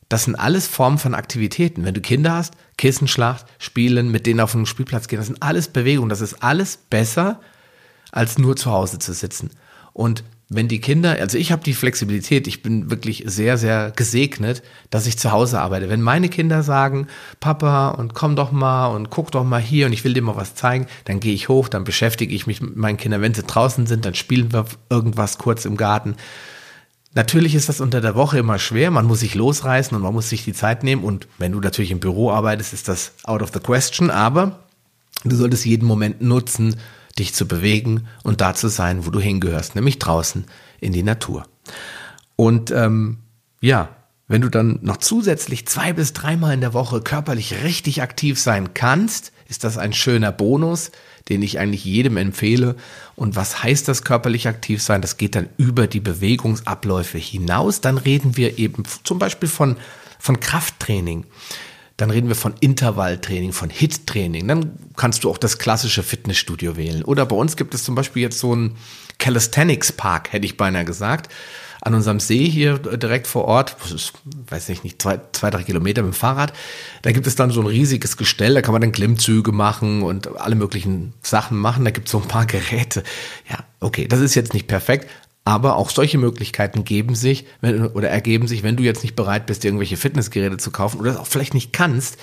das 0.09 0.25
sind 0.25 0.35
alles 0.35 0.67
Formen 0.67 0.97
von 0.97 1.15
Aktivitäten. 1.15 1.85
Wenn 1.85 1.93
du 1.93 2.01
Kinder 2.01 2.33
hast, 2.33 2.55
Kissenschlacht, 2.77 3.45
Spielen, 3.57 4.11
mit 4.11 4.25
denen 4.25 4.41
auf 4.41 4.51
den 4.51 4.65
Spielplatz 4.65 5.07
gehen, 5.07 5.19
das 5.19 5.27
sind 5.27 5.41
alles 5.41 5.69
Bewegungen. 5.69 6.09
Das 6.09 6.19
ist 6.19 6.43
alles 6.43 6.77
besser, 6.89 7.39
als 8.11 8.37
nur 8.37 8.55
zu 8.55 8.71
Hause 8.71 8.99
zu 8.99 9.13
sitzen. 9.13 9.51
Und 9.93 10.23
wenn 10.51 10.67
die 10.67 10.81
Kinder, 10.81 11.11
also 11.19 11.37
ich 11.37 11.51
habe 11.51 11.63
die 11.63 11.75
Flexibilität, 11.75 12.47
ich 12.47 12.63
bin 12.63 12.89
wirklich 12.89 13.23
sehr, 13.27 13.59
sehr 13.59 13.91
gesegnet, 13.95 14.63
dass 14.89 15.05
ich 15.05 15.19
zu 15.19 15.31
Hause 15.31 15.61
arbeite. 15.61 15.89
Wenn 15.89 16.01
meine 16.01 16.27
Kinder 16.27 16.63
sagen, 16.63 17.07
Papa, 17.39 17.89
und 17.89 18.15
komm 18.15 18.35
doch 18.35 18.51
mal 18.51 18.87
und 18.87 19.11
guck 19.11 19.31
doch 19.31 19.43
mal 19.43 19.61
hier 19.61 19.85
und 19.85 19.93
ich 19.93 20.03
will 20.03 20.13
dir 20.13 20.23
mal 20.23 20.35
was 20.35 20.55
zeigen, 20.55 20.87
dann 21.05 21.19
gehe 21.19 21.35
ich 21.35 21.49
hoch, 21.49 21.69
dann 21.69 21.83
beschäftige 21.83 22.33
ich 22.33 22.47
mich 22.47 22.61
mit 22.61 22.75
meinen 22.75 22.97
Kindern. 22.97 23.21
Wenn 23.21 23.35
sie 23.35 23.43
draußen 23.43 23.85
sind, 23.85 24.05
dann 24.05 24.15
spielen 24.15 24.51
wir 24.51 24.65
irgendwas 24.89 25.37
kurz 25.37 25.65
im 25.65 25.77
Garten. 25.77 26.15
Natürlich 27.13 27.53
ist 27.53 27.69
das 27.69 27.79
unter 27.79 28.01
der 28.01 28.15
Woche 28.15 28.39
immer 28.39 28.57
schwer, 28.57 28.89
man 28.89 29.05
muss 29.05 29.19
sich 29.19 29.35
losreißen 29.35 29.95
und 29.95 30.01
man 30.01 30.13
muss 30.13 30.29
sich 30.29 30.45
die 30.45 30.53
Zeit 30.53 30.83
nehmen 30.83 31.03
und 31.03 31.27
wenn 31.37 31.51
du 31.51 31.59
natürlich 31.59 31.91
im 31.91 31.99
Büro 31.99 32.31
arbeitest, 32.31 32.73
ist 32.73 32.87
das 32.87 33.13
out 33.23 33.41
of 33.41 33.51
the 33.53 33.59
question, 33.59 34.11
aber 34.11 34.59
du 35.23 35.35
solltest 35.35 35.65
jeden 35.65 35.87
Moment 35.87 36.21
nutzen, 36.21 36.75
dich 37.19 37.33
zu 37.33 37.47
bewegen 37.47 38.07
und 38.23 38.41
da 38.41 38.55
zu 38.55 38.67
sein, 38.69 39.05
wo 39.05 39.11
du 39.11 39.19
hingehörst, 39.19 39.75
nämlich 39.75 39.99
draußen 39.99 40.45
in 40.79 40.93
die 40.93 41.03
Natur. 41.03 41.45
Und 42.35 42.71
ähm, 42.71 43.19
ja, 43.61 43.89
wenn 44.27 44.41
du 44.41 44.49
dann 44.49 44.79
noch 44.81 44.97
zusätzlich 44.97 45.67
zwei 45.67 45.91
bis 45.91 46.13
dreimal 46.13 46.53
in 46.53 46.61
der 46.61 46.73
Woche 46.73 47.01
körperlich 47.01 47.63
richtig 47.63 48.01
aktiv 48.01 48.39
sein 48.39 48.73
kannst, 48.73 49.33
ist 49.47 49.63
das 49.63 49.79
ein 49.79 49.91
schöner 49.91 50.31
Bonus, 50.31 50.91
den 51.27 51.41
ich 51.41 51.59
eigentlich 51.59 51.83
jedem 51.83 52.15
empfehle. 52.17 52.75
Und 53.15 53.35
was 53.35 53.63
heißt 53.63 53.87
das 53.87 54.03
körperlich 54.03 54.47
aktiv 54.47 54.81
sein? 54.81 55.01
Das 55.01 55.17
geht 55.17 55.35
dann 55.35 55.49
über 55.57 55.87
die 55.87 55.99
Bewegungsabläufe 55.99 57.17
hinaus. 57.17 57.81
Dann 57.81 57.97
reden 57.97 58.37
wir 58.37 58.59
eben 58.59 58.83
zum 59.03 59.17
Beispiel 59.17 59.49
von, 59.49 59.77
von 60.19 60.39
Krafttraining. 60.39 61.25
Dann 61.99 62.11
reden 62.11 62.29
wir 62.29 62.35
von 62.35 62.53
Intervalltraining, 62.59 63.51
von 63.51 63.69
Hit-Training. 63.69 64.47
Dann 64.47 64.71
kannst 64.95 65.23
du 65.23 65.29
auch 65.29 65.37
das 65.37 65.57
klassische 65.57 66.01
Fitnessstudio 66.01 66.77
wählen. 66.77 67.03
Oder 67.03 67.25
bei 67.25 67.35
uns 67.35 67.55
gibt 67.55 67.73
es 67.73 67.83
zum 67.83 67.95
Beispiel 67.95 68.21
jetzt 68.21 68.39
so 68.39 68.53
einen 68.53 68.77
Calisthenics 69.17 69.91
Park, 69.91 70.31
hätte 70.31 70.45
ich 70.45 70.55
beinahe 70.55 70.85
gesagt 70.85 71.29
an 71.81 71.93
unserem 71.93 72.19
See 72.19 72.49
hier 72.49 72.77
direkt 72.77 73.27
vor 73.27 73.45
Ort, 73.45 73.77
das 73.81 73.91
ist, 73.91 74.13
weiß 74.49 74.69
ich 74.69 74.83
nicht, 74.83 75.01
zwei, 75.01 75.19
zwei, 75.31 75.49
drei 75.49 75.63
Kilometer 75.63 76.01
mit 76.03 76.13
dem 76.13 76.15
Fahrrad. 76.15 76.53
Da 77.01 77.11
gibt 77.11 77.25
es 77.25 77.35
dann 77.35 77.51
so 77.51 77.61
ein 77.61 77.67
riesiges 77.67 78.17
Gestell, 78.17 78.53
da 78.53 78.61
kann 78.61 78.73
man 78.73 78.81
dann 78.81 78.91
Klimmzüge 78.91 79.51
machen 79.51 80.03
und 80.03 80.37
alle 80.37 80.55
möglichen 80.55 81.13
Sachen 81.21 81.57
machen. 81.57 81.85
Da 81.85 81.91
gibt 81.91 82.07
es 82.07 82.11
so 82.11 82.19
ein 82.19 82.27
paar 82.27 82.45
Geräte. 82.45 83.03
Ja, 83.49 83.59
okay, 83.79 84.07
das 84.07 84.19
ist 84.19 84.35
jetzt 84.35 84.53
nicht 84.53 84.67
perfekt, 84.67 85.09
aber 85.49 85.77
auch 85.77 85.89
solche 85.89 86.19
Möglichkeiten 86.19 86.83
geben 86.83 87.15
sich 87.15 87.45
wenn, 87.59 87.87
oder 87.87 88.09
ergeben 88.09 88.47
sich, 88.47 88.61
wenn 88.61 88.77
du 88.77 88.83
jetzt 88.83 89.01
nicht 89.01 89.15
bereit 89.15 89.47
bist, 89.47 89.65
irgendwelche 89.65 89.97
Fitnessgeräte 89.97 90.57
zu 90.57 90.69
kaufen 90.69 90.99
oder 90.99 91.13
das 91.13 91.19
auch 91.19 91.25
vielleicht 91.25 91.55
nicht 91.55 91.73
kannst. 91.73 92.17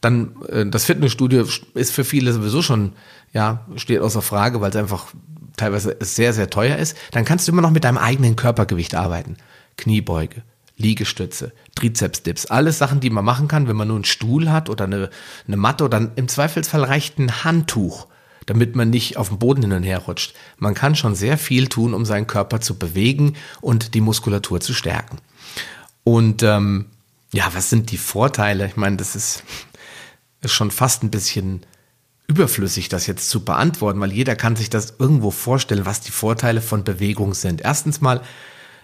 Dann 0.00 0.36
äh, 0.48 0.64
das 0.66 0.84
Fitnessstudio 0.84 1.46
ist 1.74 1.92
für 1.92 2.04
viele 2.04 2.32
sowieso 2.32 2.62
schon 2.62 2.92
ja 3.32 3.66
steht 3.74 4.00
außer 4.00 4.22
Frage, 4.22 4.60
weil 4.60 4.70
es 4.70 4.76
einfach 4.76 5.08
teilweise 5.56 5.96
sehr, 5.98 6.32
sehr 6.32 6.48
teuer 6.48 6.76
ist, 6.76 6.96
dann 7.10 7.24
kannst 7.24 7.48
du 7.48 7.52
immer 7.52 7.60
noch 7.60 7.72
mit 7.72 7.82
deinem 7.82 7.98
eigenen 7.98 8.36
Körpergewicht 8.36 8.94
arbeiten. 8.94 9.36
Kniebeuge, 9.76 10.42
Liegestütze, 10.76 11.52
Trizepsdips, 11.74 12.46
alles 12.46 12.78
Sachen, 12.78 13.00
die 13.00 13.10
man 13.10 13.24
machen 13.24 13.48
kann, 13.48 13.66
wenn 13.66 13.76
man 13.76 13.88
nur 13.88 13.96
einen 13.96 14.04
Stuhl 14.04 14.48
hat 14.48 14.70
oder 14.70 14.84
eine, 14.84 15.10
eine 15.48 15.56
Matte 15.56 15.84
oder 15.84 16.12
im 16.14 16.28
Zweifelsfall 16.28 16.84
reicht 16.84 17.18
ein 17.18 17.42
Handtuch, 17.42 18.06
damit 18.46 18.76
man 18.76 18.90
nicht 18.90 19.16
auf 19.16 19.28
dem 19.28 19.38
Boden 19.38 19.62
hin 19.62 19.72
und 19.72 19.82
her 19.82 19.98
rutscht. 19.98 20.34
Man 20.58 20.74
kann 20.74 20.96
schon 20.96 21.14
sehr 21.14 21.38
viel 21.38 21.68
tun, 21.68 21.94
um 21.94 22.04
seinen 22.04 22.26
Körper 22.26 22.60
zu 22.60 22.78
bewegen 22.78 23.34
und 23.60 23.94
die 23.94 24.00
Muskulatur 24.00 24.60
zu 24.60 24.74
stärken. 24.74 25.18
Und 26.04 26.42
ähm, 26.42 26.86
ja, 27.32 27.48
was 27.52 27.70
sind 27.70 27.90
die 27.90 27.98
Vorteile? 27.98 28.66
Ich 28.66 28.76
meine, 28.76 28.96
das 28.96 29.14
ist, 29.14 29.44
ist 30.40 30.52
schon 30.52 30.70
fast 30.70 31.02
ein 31.02 31.10
bisschen 31.10 31.64
überflüssig, 32.26 32.88
das 32.88 33.06
jetzt 33.06 33.28
zu 33.28 33.44
beantworten, 33.44 34.00
weil 34.00 34.12
jeder 34.12 34.36
kann 34.36 34.56
sich 34.56 34.70
das 34.70 34.94
irgendwo 34.98 35.30
vorstellen, 35.30 35.86
was 35.86 36.00
die 36.00 36.12
Vorteile 36.12 36.62
von 36.62 36.84
Bewegung 36.84 37.34
sind. 37.34 37.60
Erstens 37.60 38.00
mal 38.00 38.22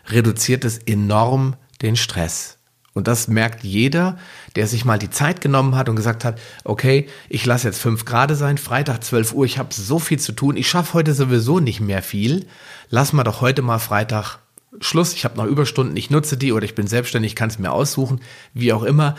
reduziert 0.08 0.64
es 0.64 0.78
enorm 0.78 1.54
den 1.82 1.96
Stress. 1.96 2.55
Und 2.96 3.08
das 3.08 3.28
merkt 3.28 3.62
jeder, 3.62 4.16
der 4.56 4.66
sich 4.66 4.86
mal 4.86 4.98
die 4.98 5.10
Zeit 5.10 5.42
genommen 5.42 5.76
hat 5.76 5.90
und 5.90 5.96
gesagt 5.96 6.24
hat, 6.24 6.40
okay, 6.64 7.06
ich 7.28 7.44
lasse 7.44 7.68
jetzt 7.68 7.78
fünf 7.78 8.06
Grad 8.06 8.34
sein, 8.34 8.56
Freitag 8.56 9.04
12 9.04 9.34
Uhr, 9.34 9.44
ich 9.44 9.58
habe 9.58 9.68
so 9.74 9.98
viel 9.98 10.18
zu 10.18 10.32
tun, 10.32 10.56
ich 10.56 10.66
schaffe 10.66 10.94
heute 10.94 11.12
sowieso 11.12 11.60
nicht 11.60 11.80
mehr 11.80 12.02
viel. 12.02 12.46
Lass 12.88 13.12
mal 13.12 13.22
doch 13.22 13.42
heute 13.42 13.60
mal 13.60 13.80
Freitag 13.80 14.38
Schluss, 14.80 15.12
ich 15.12 15.26
habe 15.26 15.36
noch 15.36 15.44
Überstunden, 15.44 15.94
ich 15.94 16.08
nutze 16.08 16.38
die 16.38 16.52
oder 16.52 16.64
ich 16.64 16.74
bin 16.74 16.86
selbstständig, 16.86 17.36
kann 17.36 17.50
es 17.50 17.58
mir 17.58 17.70
aussuchen, 17.70 18.22
wie 18.54 18.72
auch 18.72 18.82
immer. 18.82 19.14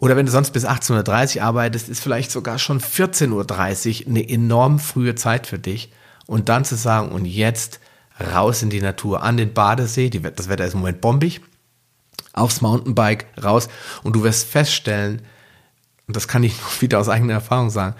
Oder 0.00 0.14
wenn 0.14 0.26
du 0.26 0.32
sonst 0.32 0.50
bis 0.50 0.66
18.30 0.66 1.38
Uhr 1.38 1.44
arbeitest, 1.44 1.88
ist 1.88 2.00
vielleicht 2.00 2.30
sogar 2.30 2.58
schon 2.58 2.78
14.30 2.78 4.02
Uhr 4.02 4.08
eine 4.08 4.28
enorm 4.28 4.78
frühe 4.78 5.14
Zeit 5.14 5.46
für 5.46 5.58
dich. 5.58 5.90
Und 6.26 6.50
dann 6.50 6.66
zu 6.66 6.76
sagen, 6.76 7.08
und 7.12 7.24
jetzt 7.24 7.80
raus 8.34 8.62
in 8.62 8.68
die 8.68 8.82
Natur, 8.82 9.22
an 9.22 9.38
den 9.38 9.54
Badesee, 9.54 10.10
die, 10.10 10.20
das 10.20 10.50
Wetter 10.50 10.66
ist 10.66 10.74
im 10.74 10.80
Moment 10.80 11.00
bombig, 11.00 11.40
aufs 12.32 12.60
Mountainbike 12.60 13.26
raus 13.42 13.68
und 14.02 14.14
du 14.14 14.22
wirst 14.22 14.48
feststellen, 14.48 15.22
und 16.06 16.16
das 16.16 16.28
kann 16.28 16.42
ich 16.42 16.54
wieder 16.80 16.98
aus 16.98 17.08
eigener 17.08 17.34
Erfahrung 17.34 17.70
sagen, 17.70 17.94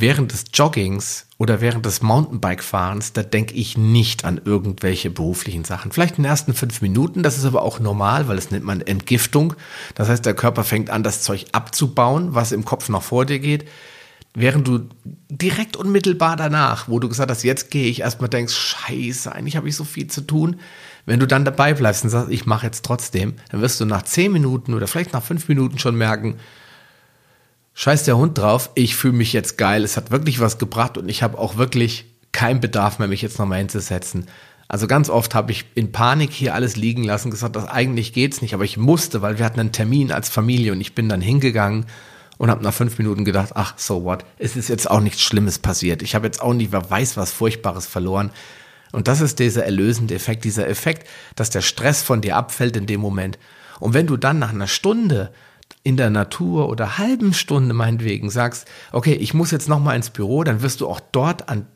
während 0.00 0.32
des 0.32 0.46
Joggings 0.52 1.26
oder 1.38 1.60
während 1.60 1.86
des 1.86 2.02
Mountainbike-Fahrens, 2.02 3.12
da 3.12 3.22
denke 3.22 3.54
ich 3.54 3.76
nicht 3.78 4.24
an 4.24 4.40
irgendwelche 4.44 5.10
beruflichen 5.10 5.64
Sachen. 5.64 5.92
Vielleicht 5.92 6.16
in 6.16 6.24
den 6.24 6.30
ersten 6.30 6.54
fünf 6.54 6.80
Minuten, 6.80 7.22
das 7.22 7.38
ist 7.38 7.44
aber 7.44 7.62
auch 7.62 7.78
normal, 7.78 8.26
weil 8.26 8.36
das 8.36 8.50
nennt 8.50 8.64
man 8.64 8.80
Entgiftung. 8.80 9.54
Das 9.94 10.08
heißt, 10.08 10.26
der 10.26 10.34
Körper 10.34 10.64
fängt 10.64 10.90
an, 10.90 11.02
das 11.02 11.22
Zeug 11.22 11.46
abzubauen, 11.52 12.34
was 12.34 12.52
im 12.52 12.64
Kopf 12.64 12.88
noch 12.88 13.02
vor 13.02 13.24
dir 13.24 13.38
geht. 13.38 13.68
Während 14.36 14.66
du 14.66 14.88
direkt 15.30 15.76
unmittelbar 15.76 16.34
danach, 16.34 16.88
wo 16.88 16.98
du 16.98 17.08
gesagt 17.08 17.30
hast, 17.30 17.44
jetzt 17.44 17.70
gehe 17.70 17.86
ich, 17.86 18.00
erstmal 18.00 18.28
denkst, 18.28 18.52
scheiße, 18.52 19.32
eigentlich 19.32 19.56
habe 19.56 19.68
ich 19.68 19.76
so 19.76 19.84
viel 19.84 20.08
zu 20.08 20.22
tun. 20.22 20.56
Wenn 21.06 21.20
du 21.20 21.26
dann 21.26 21.44
dabei 21.44 21.72
bleibst 21.72 22.02
und 22.02 22.10
sagst, 22.10 22.32
ich 22.32 22.44
mache 22.44 22.66
jetzt 22.66 22.84
trotzdem, 22.84 23.34
dann 23.50 23.60
wirst 23.60 23.80
du 23.80 23.84
nach 23.84 24.02
zehn 24.02 24.32
Minuten 24.32 24.74
oder 24.74 24.88
vielleicht 24.88 25.12
nach 25.12 25.22
fünf 25.22 25.46
Minuten 25.46 25.78
schon 25.78 25.94
merken, 25.94 26.36
scheiß 27.74 28.04
der 28.04 28.16
Hund 28.16 28.36
drauf, 28.36 28.70
ich 28.74 28.96
fühle 28.96 29.14
mich 29.14 29.32
jetzt 29.32 29.56
geil, 29.56 29.84
es 29.84 29.96
hat 29.96 30.10
wirklich 30.10 30.40
was 30.40 30.58
gebracht 30.58 30.98
und 30.98 31.08
ich 31.08 31.22
habe 31.22 31.38
auch 31.38 31.56
wirklich 31.56 32.06
keinen 32.32 32.60
Bedarf 32.60 32.98
mehr, 32.98 33.06
mich 33.06 33.22
jetzt 33.22 33.38
nochmal 33.38 33.58
hinzusetzen. 33.58 34.26
Also 34.66 34.88
ganz 34.88 35.10
oft 35.10 35.36
habe 35.36 35.52
ich 35.52 35.66
in 35.76 35.92
Panik 35.92 36.32
hier 36.32 36.54
alles 36.54 36.74
liegen 36.74 37.04
lassen, 37.04 37.30
gesagt, 37.30 37.54
das 37.54 37.68
eigentlich 37.68 38.12
geht's 38.12 38.42
nicht, 38.42 38.54
aber 38.54 38.64
ich 38.64 38.78
musste, 38.78 39.22
weil 39.22 39.38
wir 39.38 39.44
hatten 39.44 39.60
einen 39.60 39.72
Termin 39.72 40.10
als 40.10 40.28
Familie 40.28 40.72
und 40.72 40.80
ich 40.80 40.96
bin 40.96 41.08
dann 41.08 41.20
hingegangen 41.20 41.86
und 42.38 42.50
habe 42.50 42.62
nach 42.62 42.74
fünf 42.74 42.98
Minuten 42.98 43.24
gedacht, 43.24 43.52
ach, 43.54 43.74
so 43.76 44.04
what, 44.04 44.24
es 44.38 44.56
ist 44.56 44.68
jetzt 44.68 44.90
auch 44.90 45.00
nichts 45.00 45.22
Schlimmes 45.22 45.58
passiert. 45.58 46.02
Ich 46.02 46.14
habe 46.14 46.26
jetzt 46.26 46.42
auch 46.42 46.54
nicht, 46.54 46.72
wer 46.72 46.88
weiß 46.88 47.16
was 47.16 47.32
Furchtbares 47.32 47.86
verloren. 47.86 48.30
Und 48.92 49.08
das 49.08 49.20
ist 49.20 49.38
dieser 49.38 49.64
erlösende 49.64 50.14
Effekt, 50.14 50.44
dieser 50.44 50.68
Effekt, 50.68 51.08
dass 51.36 51.50
der 51.50 51.62
Stress 51.62 52.02
von 52.02 52.20
dir 52.20 52.36
abfällt 52.36 52.76
in 52.76 52.86
dem 52.86 53.00
Moment. 53.00 53.38
Und 53.80 53.94
wenn 53.94 54.06
du 54.06 54.16
dann 54.16 54.38
nach 54.38 54.52
einer 54.52 54.68
Stunde 54.68 55.32
in 55.82 55.96
der 55.96 56.10
Natur 56.10 56.68
oder 56.68 56.98
halben 56.98 57.34
Stunde 57.34 57.74
meinetwegen 57.74 58.30
sagst, 58.30 58.66
okay, 58.92 59.14
ich 59.14 59.34
muss 59.34 59.50
jetzt 59.50 59.68
nochmal 59.68 59.96
ins 59.96 60.10
Büro, 60.10 60.44
dann 60.44 60.62
wirst 60.62 60.80
du 60.80 60.88
auch 60.88 61.00
dort 61.00 61.48
an 61.48 61.66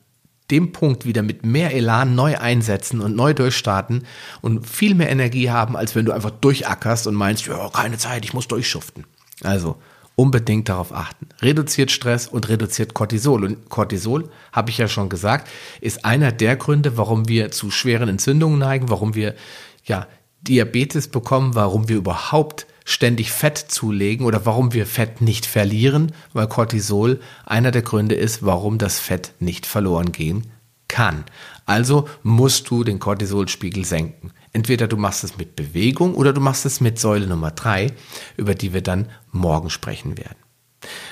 dem 0.50 0.72
Punkt 0.72 1.04
wieder 1.04 1.22
mit 1.22 1.44
mehr 1.44 1.74
Elan 1.74 2.14
neu 2.14 2.38
einsetzen 2.38 3.00
und 3.00 3.14
neu 3.14 3.34
durchstarten 3.34 4.06
und 4.40 4.66
viel 4.66 4.94
mehr 4.94 5.10
Energie 5.10 5.50
haben, 5.50 5.76
als 5.76 5.94
wenn 5.94 6.06
du 6.06 6.12
einfach 6.12 6.30
durchackerst 6.30 7.06
und 7.06 7.14
meinst, 7.14 7.46
ja, 7.46 7.68
keine 7.68 7.98
Zeit, 7.98 8.24
ich 8.24 8.32
muss 8.32 8.48
durchschuften. 8.48 9.04
Also 9.42 9.76
unbedingt 10.18 10.68
darauf 10.68 10.92
achten. 10.92 11.28
Reduziert 11.40 11.92
Stress 11.92 12.26
und 12.26 12.48
reduziert 12.48 12.92
Cortisol. 12.92 13.44
Und 13.44 13.68
Cortisol, 13.68 14.28
habe 14.50 14.70
ich 14.70 14.78
ja 14.78 14.88
schon 14.88 15.08
gesagt, 15.08 15.48
ist 15.80 16.04
einer 16.04 16.32
der 16.32 16.56
Gründe, 16.56 16.96
warum 16.96 17.28
wir 17.28 17.52
zu 17.52 17.70
schweren 17.70 18.08
Entzündungen 18.08 18.58
neigen, 18.58 18.90
warum 18.90 19.14
wir 19.14 19.36
ja 19.84 20.08
Diabetes 20.40 21.06
bekommen, 21.06 21.54
warum 21.54 21.88
wir 21.88 21.96
überhaupt 21.96 22.66
ständig 22.84 23.30
Fett 23.30 23.58
zulegen 23.58 24.26
oder 24.26 24.44
warum 24.44 24.72
wir 24.72 24.86
Fett 24.86 25.20
nicht 25.20 25.46
verlieren, 25.46 26.10
weil 26.32 26.48
Cortisol 26.48 27.20
einer 27.46 27.70
der 27.70 27.82
Gründe 27.82 28.16
ist, 28.16 28.44
warum 28.44 28.78
das 28.78 28.98
Fett 28.98 29.34
nicht 29.38 29.66
verloren 29.66 30.10
gehen 30.10 30.48
kann. 30.88 31.26
Also 31.64 32.08
musst 32.24 32.70
du 32.70 32.82
den 32.82 32.98
Cortisolspiegel 32.98 33.84
senken. 33.84 34.32
Entweder 34.52 34.88
du 34.88 34.96
machst 34.96 35.24
es 35.24 35.36
mit 35.36 35.56
Bewegung 35.56 36.14
oder 36.14 36.32
du 36.32 36.40
machst 36.40 36.66
es 36.66 36.80
mit 36.80 36.98
Säule 36.98 37.26
Nummer 37.26 37.50
drei, 37.50 37.92
über 38.36 38.54
die 38.54 38.72
wir 38.72 38.82
dann 38.82 39.08
morgen 39.30 39.70
sprechen 39.70 40.16
werden. 40.16 40.38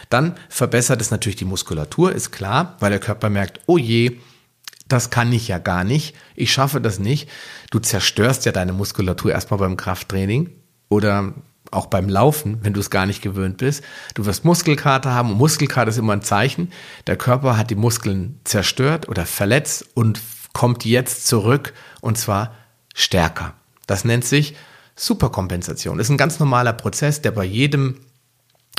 Dann 0.08 0.36
verbessert 0.48 1.00
es 1.00 1.10
natürlich 1.10 1.36
die 1.36 1.44
Muskulatur, 1.44 2.12
ist 2.12 2.30
klar, 2.30 2.76
weil 2.80 2.90
der 2.90 3.00
Körper 3.00 3.30
merkt, 3.30 3.60
oh 3.66 3.78
je, 3.78 4.18
das 4.88 5.10
kann 5.10 5.32
ich 5.32 5.48
ja 5.48 5.58
gar 5.58 5.84
nicht, 5.84 6.14
ich 6.36 6.52
schaffe 6.52 6.80
das 6.80 6.98
nicht. 6.98 7.28
Du 7.70 7.80
zerstörst 7.80 8.44
ja 8.44 8.52
deine 8.52 8.72
Muskulatur 8.72 9.32
erstmal 9.32 9.58
beim 9.58 9.76
Krafttraining 9.76 10.50
oder 10.88 11.34
auch 11.72 11.86
beim 11.86 12.08
Laufen, 12.08 12.58
wenn 12.62 12.72
du 12.72 12.80
es 12.80 12.90
gar 12.90 13.06
nicht 13.06 13.22
gewöhnt 13.22 13.58
bist. 13.58 13.82
Du 14.14 14.24
wirst 14.26 14.44
Muskelkater 14.44 15.12
haben 15.12 15.32
und 15.32 15.38
Muskelkater 15.38 15.90
ist 15.90 15.98
immer 15.98 16.12
ein 16.12 16.22
Zeichen. 16.22 16.70
Der 17.08 17.16
Körper 17.16 17.56
hat 17.56 17.70
die 17.70 17.74
Muskeln 17.74 18.40
zerstört 18.44 19.08
oder 19.08 19.26
verletzt 19.26 19.84
und 19.94 20.20
kommt 20.52 20.84
jetzt 20.84 21.26
zurück 21.26 21.74
und 22.00 22.16
zwar 22.16 22.54
stärker. 22.96 23.52
Das 23.86 24.04
nennt 24.04 24.24
sich 24.24 24.56
Superkompensation. 24.96 26.00
Ist 26.00 26.08
ein 26.08 26.16
ganz 26.16 26.40
normaler 26.40 26.72
Prozess, 26.72 27.22
der 27.22 27.30
bei 27.30 27.44
jedem 27.44 28.00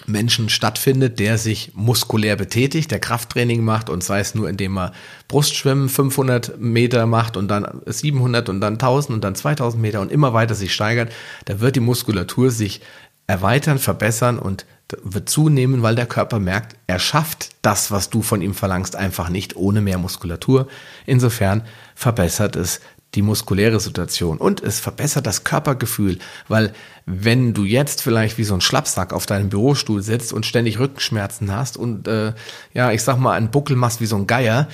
Menschen 0.06 0.50
stattfindet, 0.50 1.20
der 1.20 1.38
sich 1.38 1.72
muskulär 1.74 2.36
betätigt, 2.36 2.92
der 2.92 3.00
Krafttraining 3.00 3.64
macht 3.64 3.90
und 3.90 4.04
sei 4.04 4.20
es 4.20 4.36
nur, 4.36 4.50
indem 4.50 4.78
er 4.78 4.94
Brustschwimmen 5.28 5.90
500 5.90 6.60
Meter 6.60 7.06
macht 7.06 7.38
und 7.38 7.48
dann 7.48 7.82
700 7.86 8.50
und 8.50 8.60
dann 8.62 8.74
1000 8.74 9.16
und 9.16 9.24
dann 9.24 9.36
2000 9.36 9.82
Meter 9.82 10.02
und 10.02 10.12
immer 10.12 10.34
weiter 10.34 10.56
sich 10.56 10.74
steigert, 10.74 11.12
da 11.46 11.60
wird 11.60 11.76
die 11.76 11.82
Muskulatur 11.82 12.52
sich 12.52 12.82
erweitern, 13.28 13.80
verbessern 13.80 14.40
und 14.40 14.66
wird 15.04 15.30
zunehmen, 15.30 15.82
weil 15.82 15.96
der 15.96 16.06
Körper 16.06 16.40
merkt, 16.40 16.78
er 16.88 17.00
schafft 17.00 17.50
das, 17.62 17.92
was 17.92 18.10
du 18.10 18.22
von 18.22 18.42
ihm 18.42 18.54
verlangst, 18.54 18.96
einfach 18.96 19.30
nicht 19.30 19.56
ohne 19.58 19.82
mehr 19.82 19.98
Muskulatur. 19.98 20.68
Insofern 21.06 21.64
verbessert 21.94 22.56
es 22.56 22.80
die 23.16 23.22
muskuläre 23.22 23.80
Situation 23.80 24.38
und 24.38 24.62
es 24.62 24.80
verbessert 24.80 25.26
das 25.26 25.44
Körpergefühl, 25.44 26.20
weil 26.48 26.74
wenn 27.06 27.54
du 27.54 27.64
jetzt 27.64 28.02
vielleicht 28.02 28.38
wie 28.38 28.44
so 28.44 28.54
ein 28.54 28.62
Schlappsack 28.62 29.14
auf 29.14 29.26
deinem 29.26 29.50
Bürostuhl 29.50 30.02
sitzt 30.04 30.34
und 30.34 30.46
ständig 30.46 30.78
Rückenschmerzen 30.78 31.56
hast 31.56 31.78
und 31.78 32.08
äh, 32.08 32.34
ja, 32.74 32.92
ich 32.92 33.04
sag 33.04 33.18
mal, 33.18 33.34
einen 33.34 33.50
Buckel 33.50 33.76
machst 33.76 34.02
wie 34.02 34.06
so 34.06 34.18
ein 34.18 34.28
Geier, 34.28 34.68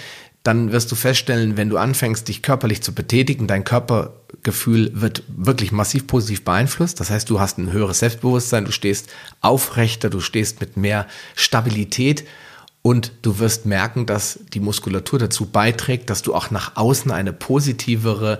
dann 0.43 0.73
wirst 0.73 0.91
du 0.91 0.95
feststellen, 0.95 1.55
wenn 1.55 1.69
du 1.69 1.77
anfängst, 1.77 2.27
dich 2.27 2.41
körperlich 2.41 2.81
zu 2.83 2.93
betätigen, 2.93 3.47
dein 3.47 3.63
Körpergefühl 3.63 4.91
wird 4.93 5.23
wirklich 5.29 5.71
massiv 5.71 6.05
positiv 6.05 6.43
beeinflusst. 6.43 6.99
Das 6.99 7.09
heißt, 7.09 7.29
du 7.29 7.39
hast 7.39 7.57
ein 7.57 7.71
höheres 7.71 7.99
Selbstbewusstsein, 7.99 8.65
du 8.65 8.73
stehst 8.73 9.09
aufrechter, 9.39 10.09
du 10.09 10.19
stehst 10.19 10.59
mit 10.59 10.75
mehr 10.75 11.07
Stabilität 11.35 12.25
und 12.83 13.13
du 13.21 13.39
wirst 13.39 13.65
merken, 13.65 14.05
dass 14.05 14.39
die 14.53 14.59
Muskulatur 14.59 15.17
dazu 15.17 15.47
beiträgt, 15.47 16.09
dass 16.09 16.21
du 16.21 16.35
auch 16.35 16.51
nach 16.51 16.75
außen 16.75 17.11
eine 17.11 17.33
positivere 17.33 18.39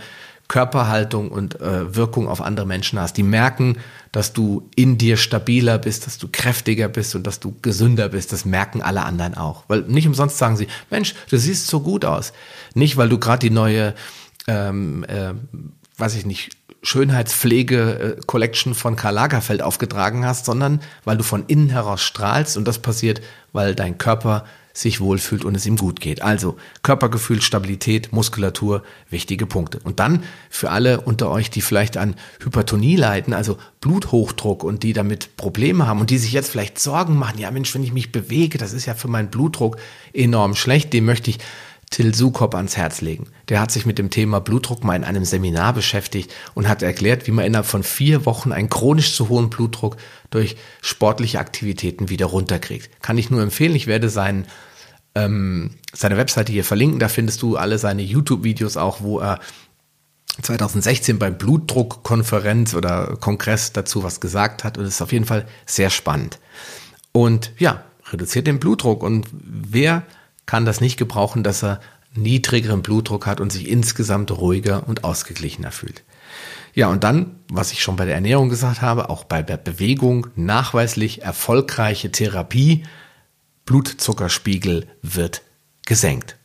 Körperhaltung 0.50 1.32
und 1.32 1.60
äh, 1.62 1.96
Wirkung 1.96 2.28
auf 2.28 2.42
andere 2.42 2.68
Menschen 2.68 3.00
hast. 3.00 3.16
Die 3.16 3.24
merken, 3.24 3.78
dass 4.12 4.34
du 4.34 4.70
in 4.76 4.98
dir 4.98 5.16
stabiler 5.16 5.78
bist, 5.78 6.06
dass 6.06 6.18
du 6.18 6.28
kräftiger 6.30 6.90
bist 6.90 7.16
und 7.16 7.26
dass 7.26 7.40
du 7.40 7.56
gesünder 7.62 8.10
bist. 8.10 8.34
Das 8.34 8.44
merken 8.44 8.82
alle 8.82 9.04
anderen 9.04 9.34
auch. 9.36 9.64
Weil 9.70 9.84
nicht 9.84 10.08
umsonst 10.08 10.38
sagen 10.38 10.58
sie, 10.58 10.68
Mensch, 10.92 11.16
du 11.30 11.38
siehst 11.38 11.68
so 11.68 11.80
gut 11.80 12.04
aus. 12.04 12.34
Nicht, 12.76 12.98
weil 12.98 13.08
du 13.08 13.18
gerade 13.18 13.48
die 13.48 13.54
neue, 13.54 13.96
ähm, 14.48 15.06
äh, 15.06 15.34
weiß 15.98 16.16
ich 16.16 16.26
nicht, 16.26 16.50
Schönheitspflege-Collection 16.84 18.76
von 18.76 18.96
Karl 18.96 19.16
Lagerfeld 19.16 19.62
aufgetragen 19.62 20.26
hast, 20.26 20.46
sondern 20.46 20.82
weil 21.06 21.18
du 21.18 21.24
von 21.24 21.46
innen 21.48 21.70
heraus 21.70 22.02
strahlst 22.02 22.58
und 22.58 22.68
das 22.68 22.80
passiert, 22.80 23.22
weil 23.52 23.74
dein 23.74 23.98
Körper 23.98 24.46
sich 24.74 25.00
wohlfühlt 25.00 25.46
und 25.46 25.56
es 25.56 25.68
ihm 25.68 25.78
gut 25.78 26.02
geht. 26.02 26.24
Also 26.24 26.58
Körpergefühl, 26.82 27.42
Stabilität, 27.42 28.12
Muskulatur, 28.12 28.82
wichtige 29.10 29.46
Punkte. 29.46 29.80
Und 29.84 30.00
dann 30.00 30.24
für 30.50 30.72
alle 30.72 31.02
unter 31.02 31.30
euch, 31.30 31.52
die 31.52 31.62
vielleicht 31.62 31.96
an 31.96 32.16
Hypertonie 32.44 32.96
leiden, 32.96 33.36
also 33.36 33.58
Bluthochdruck 33.82 34.64
und 34.64 34.82
die 34.82 34.94
damit 34.94 35.38
Probleme 35.38 35.86
haben 35.86 36.02
und 36.02 36.10
die 36.10 36.18
sich 36.18 36.34
jetzt 36.34 36.50
vielleicht 36.50 36.80
Sorgen 36.80 37.18
machen, 37.18 37.38
ja 37.38 37.52
Mensch, 37.52 37.74
wenn 37.76 37.84
ich 37.84 37.94
mich 37.94 38.12
bewege, 38.12 38.58
das 38.58 38.74
ist 38.74 38.88
ja 38.88 38.96
für 38.96 39.08
meinen 39.08 39.30
Blutdruck 39.30 39.78
enorm 40.12 40.56
schlecht, 40.56 40.92
dem 40.92 41.06
möchte 41.06 41.30
ich 41.30 41.38
Till 41.90 42.16
Sukop 42.16 42.56
ans 42.56 42.76
Herz 42.76 43.02
legen. 43.02 43.28
Der 43.50 43.60
hat 43.60 43.72
sich 43.72 43.86
mit 43.86 44.00
dem 44.00 44.10
Thema 44.10 44.40
Blutdruck 44.40 44.84
mal 44.84 44.96
in 44.96 45.04
einem 45.04 45.26
Seminar 45.26 45.74
beschäftigt 45.74 46.34
und 46.54 46.68
hat 46.68 46.82
erklärt, 46.82 47.28
wie 47.28 47.32
man 47.32 47.46
innerhalb 47.46 47.68
von 47.68 47.84
vier 47.84 48.26
Wochen 48.26 48.52
einen 48.52 48.70
chronisch 48.70 49.16
zu 49.16 49.30
hohen 49.30 49.50
Blutdruck 49.50 49.98
durch 50.32 50.56
sportliche 50.82 51.40
Aktivitäten 51.40 52.10
wieder 52.10 52.26
runterkriegt. 52.26 52.90
Kann 53.02 53.18
ich 53.18 53.30
nur 53.30 53.42
empfehlen. 53.42 53.76
Ich 53.76 53.88
werde 53.88 54.10
seinen, 54.10 54.48
ähm, 55.14 55.72
seine 55.94 56.18
Webseite 56.18 56.52
hier 56.52 56.64
verlinken. 56.64 57.00
Da 57.00 57.10
findest 57.10 57.42
du 57.42 57.58
alle 57.58 57.78
seine 57.78 58.02
YouTube-Videos 58.02 58.78
auch, 58.78 59.02
wo 59.02 59.20
er 59.20 59.40
2016 60.42 61.20
beim 61.20 61.38
Blutdruckkonferenz 61.38 62.74
oder 62.74 63.18
Kongress 63.20 63.72
dazu 63.72 64.04
was 64.04 64.20
gesagt 64.20 64.64
hat. 64.64 64.78
Und 64.78 64.86
es 64.86 64.96
ist 64.96 65.02
auf 65.02 65.12
jeden 65.12 65.26
Fall 65.26 65.46
sehr 65.68 65.92
spannend. 65.92 66.40
Und 67.12 67.52
ja, 67.60 67.84
reduziert 68.12 68.48
den 68.48 68.60
Blutdruck. 68.60 69.04
Und 69.04 69.28
wer 69.32 70.04
kann 70.46 70.66
das 70.66 70.82
nicht 70.82 70.98
gebrauchen, 70.98 71.44
dass 71.44 71.64
er 71.64 71.80
niedrigeren 72.16 72.82
Blutdruck 72.82 73.26
hat 73.26 73.40
und 73.40 73.52
sich 73.52 73.68
insgesamt 73.68 74.32
ruhiger 74.32 74.88
und 74.88 75.04
ausgeglichener 75.04 75.72
fühlt. 75.72 76.04
Ja, 76.76 76.88
und 76.88 77.04
dann, 77.04 77.36
was 77.50 77.72
ich 77.72 77.84
schon 77.84 77.96
bei 77.96 78.06
der 78.06 78.16
Ernährung 78.16 78.50
gesagt 78.50 78.82
habe, 78.82 79.10
auch 79.10 79.24
bei 79.24 79.44
der 79.44 79.58
Bewegung 79.58 80.28
nachweislich 80.36 81.22
erfolgreiche 81.22 82.12
Therapie, 82.12 82.84
Blutzuckerspiegel 83.66 84.88
wird 85.02 85.42
gesenkt. 85.86 86.38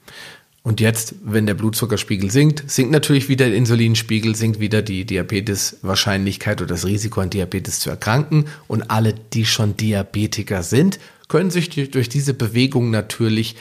Und 0.62 0.80
jetzt, 0.80 1.14
wenn 1.24 1.46
der 1.46 1.54
Blutzuckerspiegel 1.54 2.30
sinkt, 2.30 2.70
sinkt 2.70 2.92
natürlich 2.92 3.30
wieder 3.30 3.46
der 3.46 3.56
Insulinspiegel, 3.56 4.34
sinkt 4.34 4.60
wieder 4.60 4.82
die 4.82 5.06
Diabeteswahrscheinlichkeit 5.06 6.60
oder 6.60 6.74
das 6.74 6.84
Risiko 6.84 7.22
an 7.22 7.30
Diabetes 7.30 7.80
zu 7.80 7.88
erkranken. 7.88 8.46
Und 8.66 8.90
alle, 8.90 9.14
die 9.14 9.46
schon 9.46 9.78
Diabetiker 9.78 10.62
sind, 10.62 10.98
können 11.28 11.50
sich 11.50 11.70
durch 11.70 12.08
diese 12.10 12.34
Bewegung 12.34 12.90
natürlich 12.90 13.56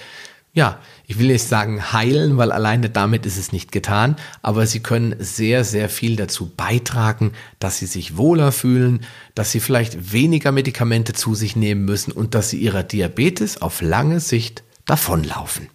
ja, 0.58 0.82
ich 1.06 1.20
will 1.20 1.28
nicht 1.28 1.48
sagen 1.48 1.94
heilen, 1.94 2.38
weil 2.38 2.52
alleine 2.52 2.90
damit 2.90 3.28
ist 3.28 3.38
es 3.38 3.52
nicht 3.52 3.72
getan, 3.72 4.16
aber 4.42 4.66
sie 4.66 4.80
können 4.80 5.16
sehr, 5.20 5.64
sehr 5.64 5.88
viel 5.88 6.16
dazu 6.16 6.50
beitragen, 6.50 7.34
dass 7.60 7.78
sie 7.78 7.86
sich 7.86 8.18
wohler 8.18 8.52
fühlen, 8.52 9.02
dass 9.36 9.52
sie 9.52 9.60
vielleicht 9.60 10.14
weniger 10.14 10.52
Medikamente 10.52 11.14
zu 11.14 11.36
sich 11.36 11.56
nehmen 11.56 11.86
müssen 11.86 12.12
und 12.12 12.34
dass 12.34 12.50
sie 12.50 12.58
ihrer 12.58 12.82
Diabetes 12.82 13.62
auf 13.62 13.82
lange 13.82 14.20
Sicht 14.20 14.64
davonlaufen. 14.88 15.70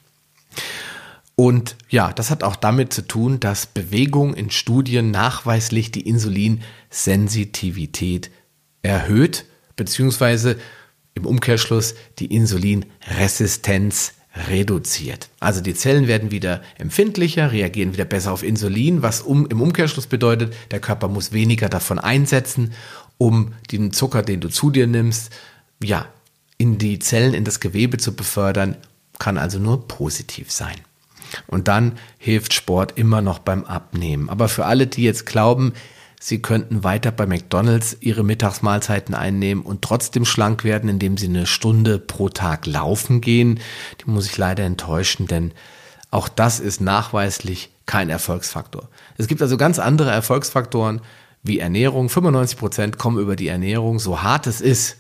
Und 1.36 1.76
ja, 1.88 2.12
das 2.12 2.30
hat 2.30 2.42
auch 2.42 2.56
damit 2.56 2.92
zu 2.92 3.06
tun, 3.06 3.38
dass 3.38 3.66
Bewegung 3.66 4.34
in 4.34 4.50
Studien 4.50 5.12
nachweislich 5.12 5.92
die 5.92 6.08
Insulinsensitivität 6.08 8.32
erhöht, 8.82 9.44
beziehungsweise 9.76 10.56
im 11.14 11.24
Umkehrschluss 11.24 11.94
die 12.18 12.34
Insulinresistenz 12.34 14.14
reduziert. 14.34 15.28
Also 15.40 15.60
die 15.60 15.74
Zellen 15.74 16.08
werden 16.08 16.30
wieder 16.30 16.62
empfindlicher, 16.78 17.52
reagieren 17.52 17.92
wieder 17.92 18.04
besser 18.04 18.32
auf 18.32 18.42
Insulin, 18.42 19.02
was 19.02 19.20
um, 19.20 19.46
im 19.46 19.60
Umkehrschluss 19.60 20.06
bedeutet, 20.06 20.54
der 20.70 20.80
Körper 20.80 21.08
muss 21.08 21.32
weniger 21.32 21.68
davon 21.68 21.98
einsetzen, 21.98 22.72
um 23.18 23.52
den 23.70 23.92
Zucker, 23.92 24.22
den 24.22 24.40
du 24.40 24.48
zu 24.48 24.70
dir 24.70 24.86
nimmst, 24.86 25.30
ja, 25.82 26.06
in 26.56 26.78
die 26.78 26.98
Zellen, 26.98 27.34
in 27.34 27.44
das 27.44 27.60
Gewebe 27.60 27.98
zu 27.98 28.14
befördern, 28.14 28.76
kann 29.18 29.36
also 29.36 29.58
nur 29.58 29.86
positiv 29.86 30.50
sein. 30.50 30.76
Und 31.46 31.68
dann 31.68 31.98
hilft 32.18 32.54
Sport 32.54 32.96
immer 32.96 33.22
noch 33.22 33.38
beim 33.38 33.64
Abnehmen. 33.64 34.28
Aber 34.28 34.48
für 34.48 34.66
alle, 34.66 34.86
die 34.86 35.02
jetzt 35.02 35.26
glauben, 35.26 35.72
Sie 36.24 36.40
könnten 36.40 36.84
weiter 36.84 37.10
bei 37.10 37.26
McDonald's 37.26 37.96
ihre 37.98 38.22
Mittagsmahlzeiten 38.22 39.12
einnehmen 39.12 39.64
und 39.64 39.82
trotzdem 39.82 40.24
schlank 40.24 40.62
werden, 40.62 40.88
indem 40.88 41.16
sie 41.16 41.26
eine 41.26 41.46
Stunde 41.46 41.98
pro 41.98 42.28
Tag 42.28 42.64
laufen 42.66 43.20
gehen. 43.20 43.58
Die 44.00 44.08
muss 44.08 44.26
ich 44.26 44.38
leider 44.38 44.62
enttäuschen, 44.62 45.26
denn 45.26 45.50
auch 46.12 46.28
das 46.28 46.60
ist 46.60 46.80
nachweislich 46.80 47.70
kein 47.86 48.08
Erfolgsfaktor. 48.08 48.88
Es 49.18 49.26
gibt 49.26 49.42
also 49.42 49.56
ganz 49.56 49.80
andere 49.80 50.12
Erfolgsfaktoren 50.12 51.00
wie 51.42 51.58
Ernährung. 51.58 52.08
95 52.08 52.56
Prozent 52.56 52.98
kommen 52.98 53.18
über 53.18 53.34
die 53.34 53.48
Ernährung, 53.48 53.98
so 53.98 54.22
hart 54.22 54.46
es 54.46 54.60
ist, 54.60 54.98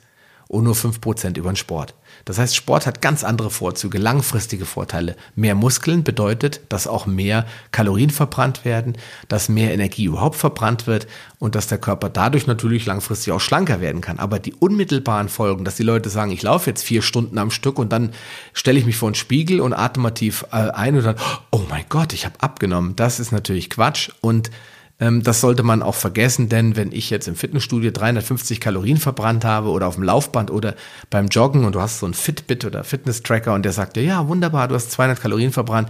und 0.52 0.64
nur 0.64 0.74
5 0.74 1.00
Prozent 1.00 1.38
über 1.38 1.50
den 1.50 1.56
Sport. 1.56 1.94
Das 2.26 2.38
heißt, 2.38 2.54
Sport 2.54 2.86
hat 2.86 3.00
ganz 3.00 3.24
andere 3.24 3.50
Vorzüge, 3.50 3.96
langfristige 3.96 4.66
Vorteile. 4.66 5.16
Mehr 5.34 5.54
Muskeln 5.54 6.04
bedeutet, 6.04 6.60
dass 6.68 6.86
auch 6.86 7.06
mehr 7.06 7.46
Kalorien 7.70 8.10
verbrannt 8.10 8.66
werden, 8.66 8.98
dass 9.28 9.48
mehr 9.48 9.72
Energie 9.72 10.04
überhaupt 10.04 10.36
verbrannt 10.36 10.86
wird 10.86 11.06
und 11.38 11.54
dass 11.54 11.68
der 11.68 11.78
Körper 11.78 12.10
dadurch 12.10 12.46
natürlich 12.46 12.84
langfristig 12.84 13.32
auch 13.32 13.40
schlanker 13.40 13.80
werden 13.80 14.02
kann. 14.02 14.18
Aber 14.18 14.38
die 14.38 14.52
unmittelbaren 14.52 15.30
Folgen, 15.30 15.64
dass 15.64 15.76
die 15.76 15.84
Leute 15.84 16.10
sagen, 16.10 16.32
ich 16.32 16.42
laufe 16.42 16.68
jetzt 16.68 16.84
vier 16.84 17.00
Stunden 17.00 17.38
am 17.38 17.50
Stück 17.50 17.78
und 17.78 17.90
dann 17.90 18.12
stelle 18.52 18.78
ich 18.78 18.84
mich 18.84 18.96
vor 18.96 19.08
einen 19.08 19.14
Spiegel 19.14 19.58
und 19.58 19.72
atme 19.72 20.12
tief 20.12 20.44
äh, 20.52 20.56
ein 20.56 20.96
und 20.96 21.04
dann, 21.04 21.16
oh 21.50 21.62
mein 21.70 21.86
Gott, 21.88 22.12
ich 22.12 22.26
habe 22.26 22.38
abgenommen. 22.40 22.94
Das 22.94 23.20
ist 23.20 23.32
natürlich 23.32 23.70
Quatsch 23.70 24.10
und 24.20 24.50
ähm, 25.02 25.24
das 25.24 25.40
sollte 25.40 25.64
man 25.64 25.82
auch 25.82 25.96
vergessen, 25.96 26.48
denn 26.48 26.76
wenn 26.76 26.92
ich 26.92 27.10
jetzt 27.10 27.26
im 27.26 27.34
Fitnessstudio 27.34 27.90
350 27.90 28.60
Kalorien 28.60 28.98
verbrannt 28.98 29.44
habe 29.44 29.70
oder 29.70 29.88
auf 29.88 29.96
dem 29.96 30.04
Laufband 30.04 30.52
oder 30.52 30.76
beim 31.10 31.26
Joggen 31.26 31.64
und 31.64 31.74
du 31.74 31.80
hast 31.80 31.98
so 31.98 32.06
ein 32.06 32.14
Fitbit 32.14 32.64
oder 32.64 32.84
Fitness-Tracker 32.84 33.52
und 33.52 33.64
der 33.64 33.72
sagt 33.72 33.96
dir, 33.96 34.04
ja, 34.04 34.28
wunderbar, 34.28 34.68
du 34.68 34.76
hast 34.76 34.92
200 34.92 35.20
Kalorien 35.20 35.50
verbrannt, 35.50 35.88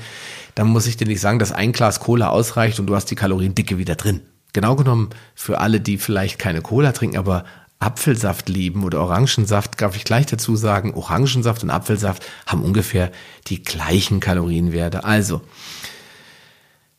dann 0.54 0.68
muss 0.68 0.86
ich 0.86 0.96
dir 0.96 1.06
nicht 1.06 1.20
sagen, 1.20 1.38
dass 1.38 1.52
ein 1.52 1.72
Glas 1.72 2.00
Cola 2.00 2.30
ausreicht 2.30 2.80
und 2.80 2.86
du 2.86 2.96
hast 2.96 3.10
die 3.10 3.14
Kaloriendicke 3.14 3.76
wieder 3.76 3.96
drin. 3.96 4.22
Genau 4.54 4.76
genommen 4.76 5.10
für 5.34 5.60
alle, 5.60 5.80
die 5.80 5.98
vielleicht 5.98 6.38
keine 6.38 6.62
Cola 6.62 6.92
trinken, 6.92 7.18
aber 7.18 7.44
Apfelsaft 7.80 8.48
lieben 8.48 8.82
oder 8.82 9.00
Orangensaft, 9.00 9.78
darf 9.78 9.94
ich 9.94 10.04
gleich 10.04 10.24
dazu 10.24 10.56
sagen, 10.56 10.94
Orangensaft 10.94 11.62
und 11.64 11.70
Apfelsaft 11.70 12.24
haben 12.46 12.62
ungefähr 12.62 13.12
die 13.48 13.62
gleichen 13.62 14.20
Kalorienwerte. 14.20 15.04
Also, 15.04 15.42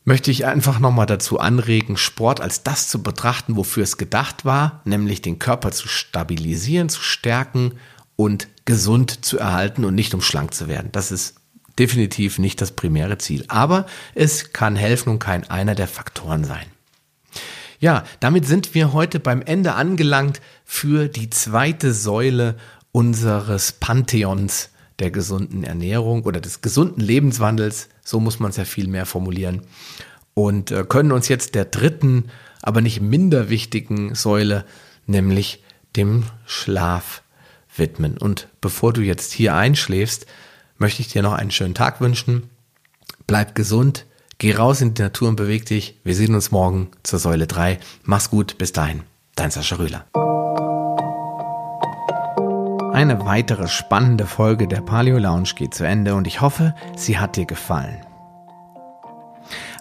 möchte 0.06 0.32
ich 0.32 0.46
einfach 0.46 0.80
nochmal 0.80 1.06
dazu 1.06 1.39
anregen, 1.39 1.98
Sport 1.98 2.42
als 2.42 2.63
das 2.63 2.88
zu 2.88 3.02
betrachten, 3.02 3.56
wofür 3.56 3.84
es 3.84 3.98
gedacht 3.98 4.46
war, 4.46 4.82
nämlich 4.86 5.22
den 5.22 5.39
Körper 5.39 5.72
zu 5.72 5.88
stabilisieren, 5.88 6.89
zu 6.89 7.02
stärken 7.02 7.74
und 8.16 8.48
gesund 8.66 9.26
zu 9.26 9.38
erhalten 9.39 9.86
und 9.86 9.96
nicht 9.96 10.13
um 10.13 10.22
schlank 10.22 10.54
zu 10.54 10.68
werden. 10.68 10.89
Das 10.92 11.12
ist 11.12 11.36
definitiv 11.80 12.39
nicht 12.39 12.62
das 12.62 12.72
primäre 12.72 13.18
Ziel. 13.18 13.46
Aber 13.48 13.86
es 14.13 14.54
kann 14.54 14.76
helfen 14.76 15.10
und 15.10 15.20
kein 15.20 15.50
einer 15.50 15.76
der 15.76 15.88
Faktoren 15.88 16.44
sein. 16.44 16.66
Ja, 17.80 18.04
damit 18.20 18.48
sind 18.48 18.76
wir 18.76 18.94
heute 18.94 19.20
beim 19.20 19.42
Ende 19.42 19.74
angelangt 19.74 20.39
für 20.63 21.10
die 21.10 21.30
zweite 21.30 21.94
Säule 21.94 22.56
unseres 22.92 23.74
Pantheons 23.74 24.70
der 24.99 25.12
gesunden 25.12 25.63
Ernährung 25.63 26.23
oder 26.23 26.39
des 26.39 26.62
gesunden 26.62 27.01
Lebenswandels, 27.01 27.89
so 28.03 28.19
muss 28.19 28.39
man 28.39 28.51
es 28.51 28.58
ja 28.58 28.65
viel 28.65 28.88
mehr 28.88 29.06
formulieren, 29.06 29.62
und 30.34 30.71
äh, 30.71 30.84
können 30.88 31.12
uns 31.12 31.27
jetzt 31.27 31.56
der 31.56 31.65
dritten, 31.65 32.25
aber 32.62 32.82
nicht 32.82 33.01
minder 33.01 33.49
wichtigen 33.49 34.15
Säule, 34.15 34.65
nämlich 35.06 35.63
dem 35.95 36.23
Schlaf 36.45 37.21
widmen. 37.75 38.17
Und 38.17 38.47
bevor 38.62 38.93
du 38.93 39.01
jetzt 39.01 39.32
hier 39.32 39.56
einschläfst, 39.56 40.25
möchte 40.77 41.01
ich 41.01 41.08
dir 41.10 41.21
noch 41.21 41.34
einen 41.34 41.51
schönen 41.51 41.75
Tag 41.75 42.01
wünschen. 42.01 42.49
Bleib 43.27 43.56
gesund, 43.56 44.06
geh 44.38 44.53
raus 44.56 44.82
in 44.82 44.93
die 44.93 45.01
Natur 45.01 45.29
und 45.29 45.36
beweg 45.36 45.65
dich. 45.65 45.99
Wir 46.03 46.15
sehen 46.15 46.36
uns 46.36 46.51
morgen 46.51 46.89
zur 47.03 47.19
Säule 47.19 47.47
3. 47.47 47.79
Mach's 48.03 48.29
gut, 48.29 48.58
bis 48.58 48.73
dahin. 48.73 49.03
Dein 49.36 49.51
Sascha 49.51 49.77
Rühler. 49.77 50.06
Eine 52.93 53.25
weitere 53.25 53.67
spannende 53.67 54.27
Folge 54.27 54.67
der 54.67 54.82
Paleo 54.82 55.17
Lounge 55.17 55.49
geht 55.56 55.73
zu 55.73 55.84
Ende 55.84 56.13
und 56.13 56.27
ich 56.27 56.41
hoffe, 56.41 56.75
sie 56.95 57.17
hat 57.17 57.38
dir 57.38 57.47
gefallen. 57.47 58.06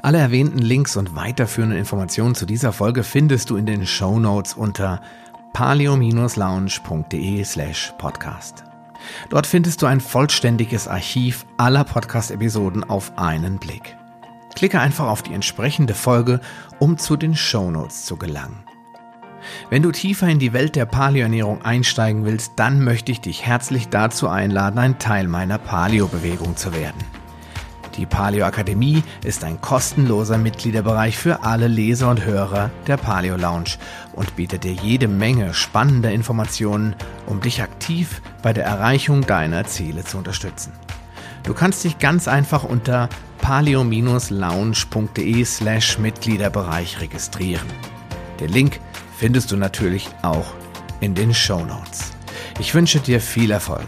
Alle 0.00 0.16
erwähnten 0.16 0.60
Links 0.60 0.96
und 0.96 1.14
weiterführenden 1.14 1.78
Informationen 1.78 2.34
zu 2.34 2.46
dieser 2.46 2.72
Folge 2.72 3.04
findest 3.04 3.50
du 3.50 3.56
in 3.56 3.66
den 3.66 3.86
Show 3.86 4.18
Notes 4.18 4.54
unter 4.54 5.02
paleo-lounge.de 5.52 7.44
slash 7.44 7.92
podcast. 7.98 8.64
Dort 9.28 9.46
findest 9.46 9.82
du 9.82 9.86
ein 9.86 10.00
vollständiges 10.00 10.88
Archiv 10.88 11.44
aller 11.58 11.84
Podcast-Episoden 11.84 12.82
auf 12.82 13.18
einen 13.18 13.58
Blick. 13.58 13.94
Klicke 14.54 14.80
einfach 14.80 15.08
auf 15.08 15.22
die 15.22 15.34
entsprechende 15.34 15.92
Folge, 15.92 16.40
um 16.78 16.96
zu 16.96 17.18
den 17.18 17.36
Show 17.36 17.70
Notes 17.70 18.06
zu 18.06 18.16
gelangen. 18.16 18.64
Wenn 19.70 19.82
du 19.82 19.92
tiefer 19.92 20.28
in 20.28 20.38
die 20.38 20.52
Welt 20.52 20.76
der 20.76 20.86
Paleoernährung 20.86 21.62
einsteigen 21.62 22.24
willst, 22.24 22.52
dann 22.56 22.82
möchte 22.82 23.12
ich 23.12 23.20
dich 23.20 23.44
herzlich 23.44 23.88
dazu 23.88 24.28
einladen, 24.28 24.78
ein 24.78 24.98
Teil 24.98 25.28
meiner 25.28 25.58
Paleo-Bewegung 25.58 26.56
zu 26.56 26.72
werden. 26.72 27.04
Die 27.96 28.06
Paleo 28.06 28.46
Akademie 28.46 29.02
ist 29.22 29.44
ein 29.44 29.60
kostenloser 29.60 30.38
Mitgliederbereich 30.38 31.18
für 31.18 31.42
alle 31.42 31.68
Leser 31.68 32.08
und 32.08 32.24
Hörer 32.24 32.70
der 32.86 32.96
Paleo 32.96 33.36
Lounge 33.36 33.76
und 34.14 34.34
bietet 34.34 34.64
dir 34.64 34.72
jede 34.72 35.08
Menge 35.08 35.52
spannender 35.52 36.10
Informationen, 36.10 36.96
um 37.26 37.42
dich 37.42 37.62
aktiv 37.62 38.22
bei 38.42 38.54
der 38.54 38.64
Erreichung 38.64 39.26
deiner 39.26 39.64
Ziele 39.64 40.04
zu 40.04 40.16
unterstützen. 40.16 40.72
Du 41.42 41.54
kannst 41.54 41.84
dich 41.84 41.98
ganz 41.98 42.28
einfach 42.28 42.64
unter 42.64 43.08
paleo-lounge.de 43.42 45.44
slash 45.44 45.98
Mitgliederbereich 45.98 47.00
registrieren. 47.00 47.66
Den 48.40 48.48
Link 48.48 48.80
findest 49.22 49.52
du 49.52 49.56
natürlich 49.56 50.08
auch 50.22 50.52
in 50.98 51.14
den 51.14 51.32
Show 51.32 51.64
Notes. 51.64 52.10
Ich 52.58 52.74
wünsche 52.74 52.98
dir 52.98 53.20
viel 53.20 53.52
Erfolg. 53.52 53.86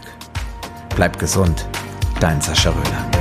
Bleib 0.95 1.19
gesund, 1.19 1.67
dein 2.21 2.39
Sascha 2.39 2.69
Röhler. 2.69 3.14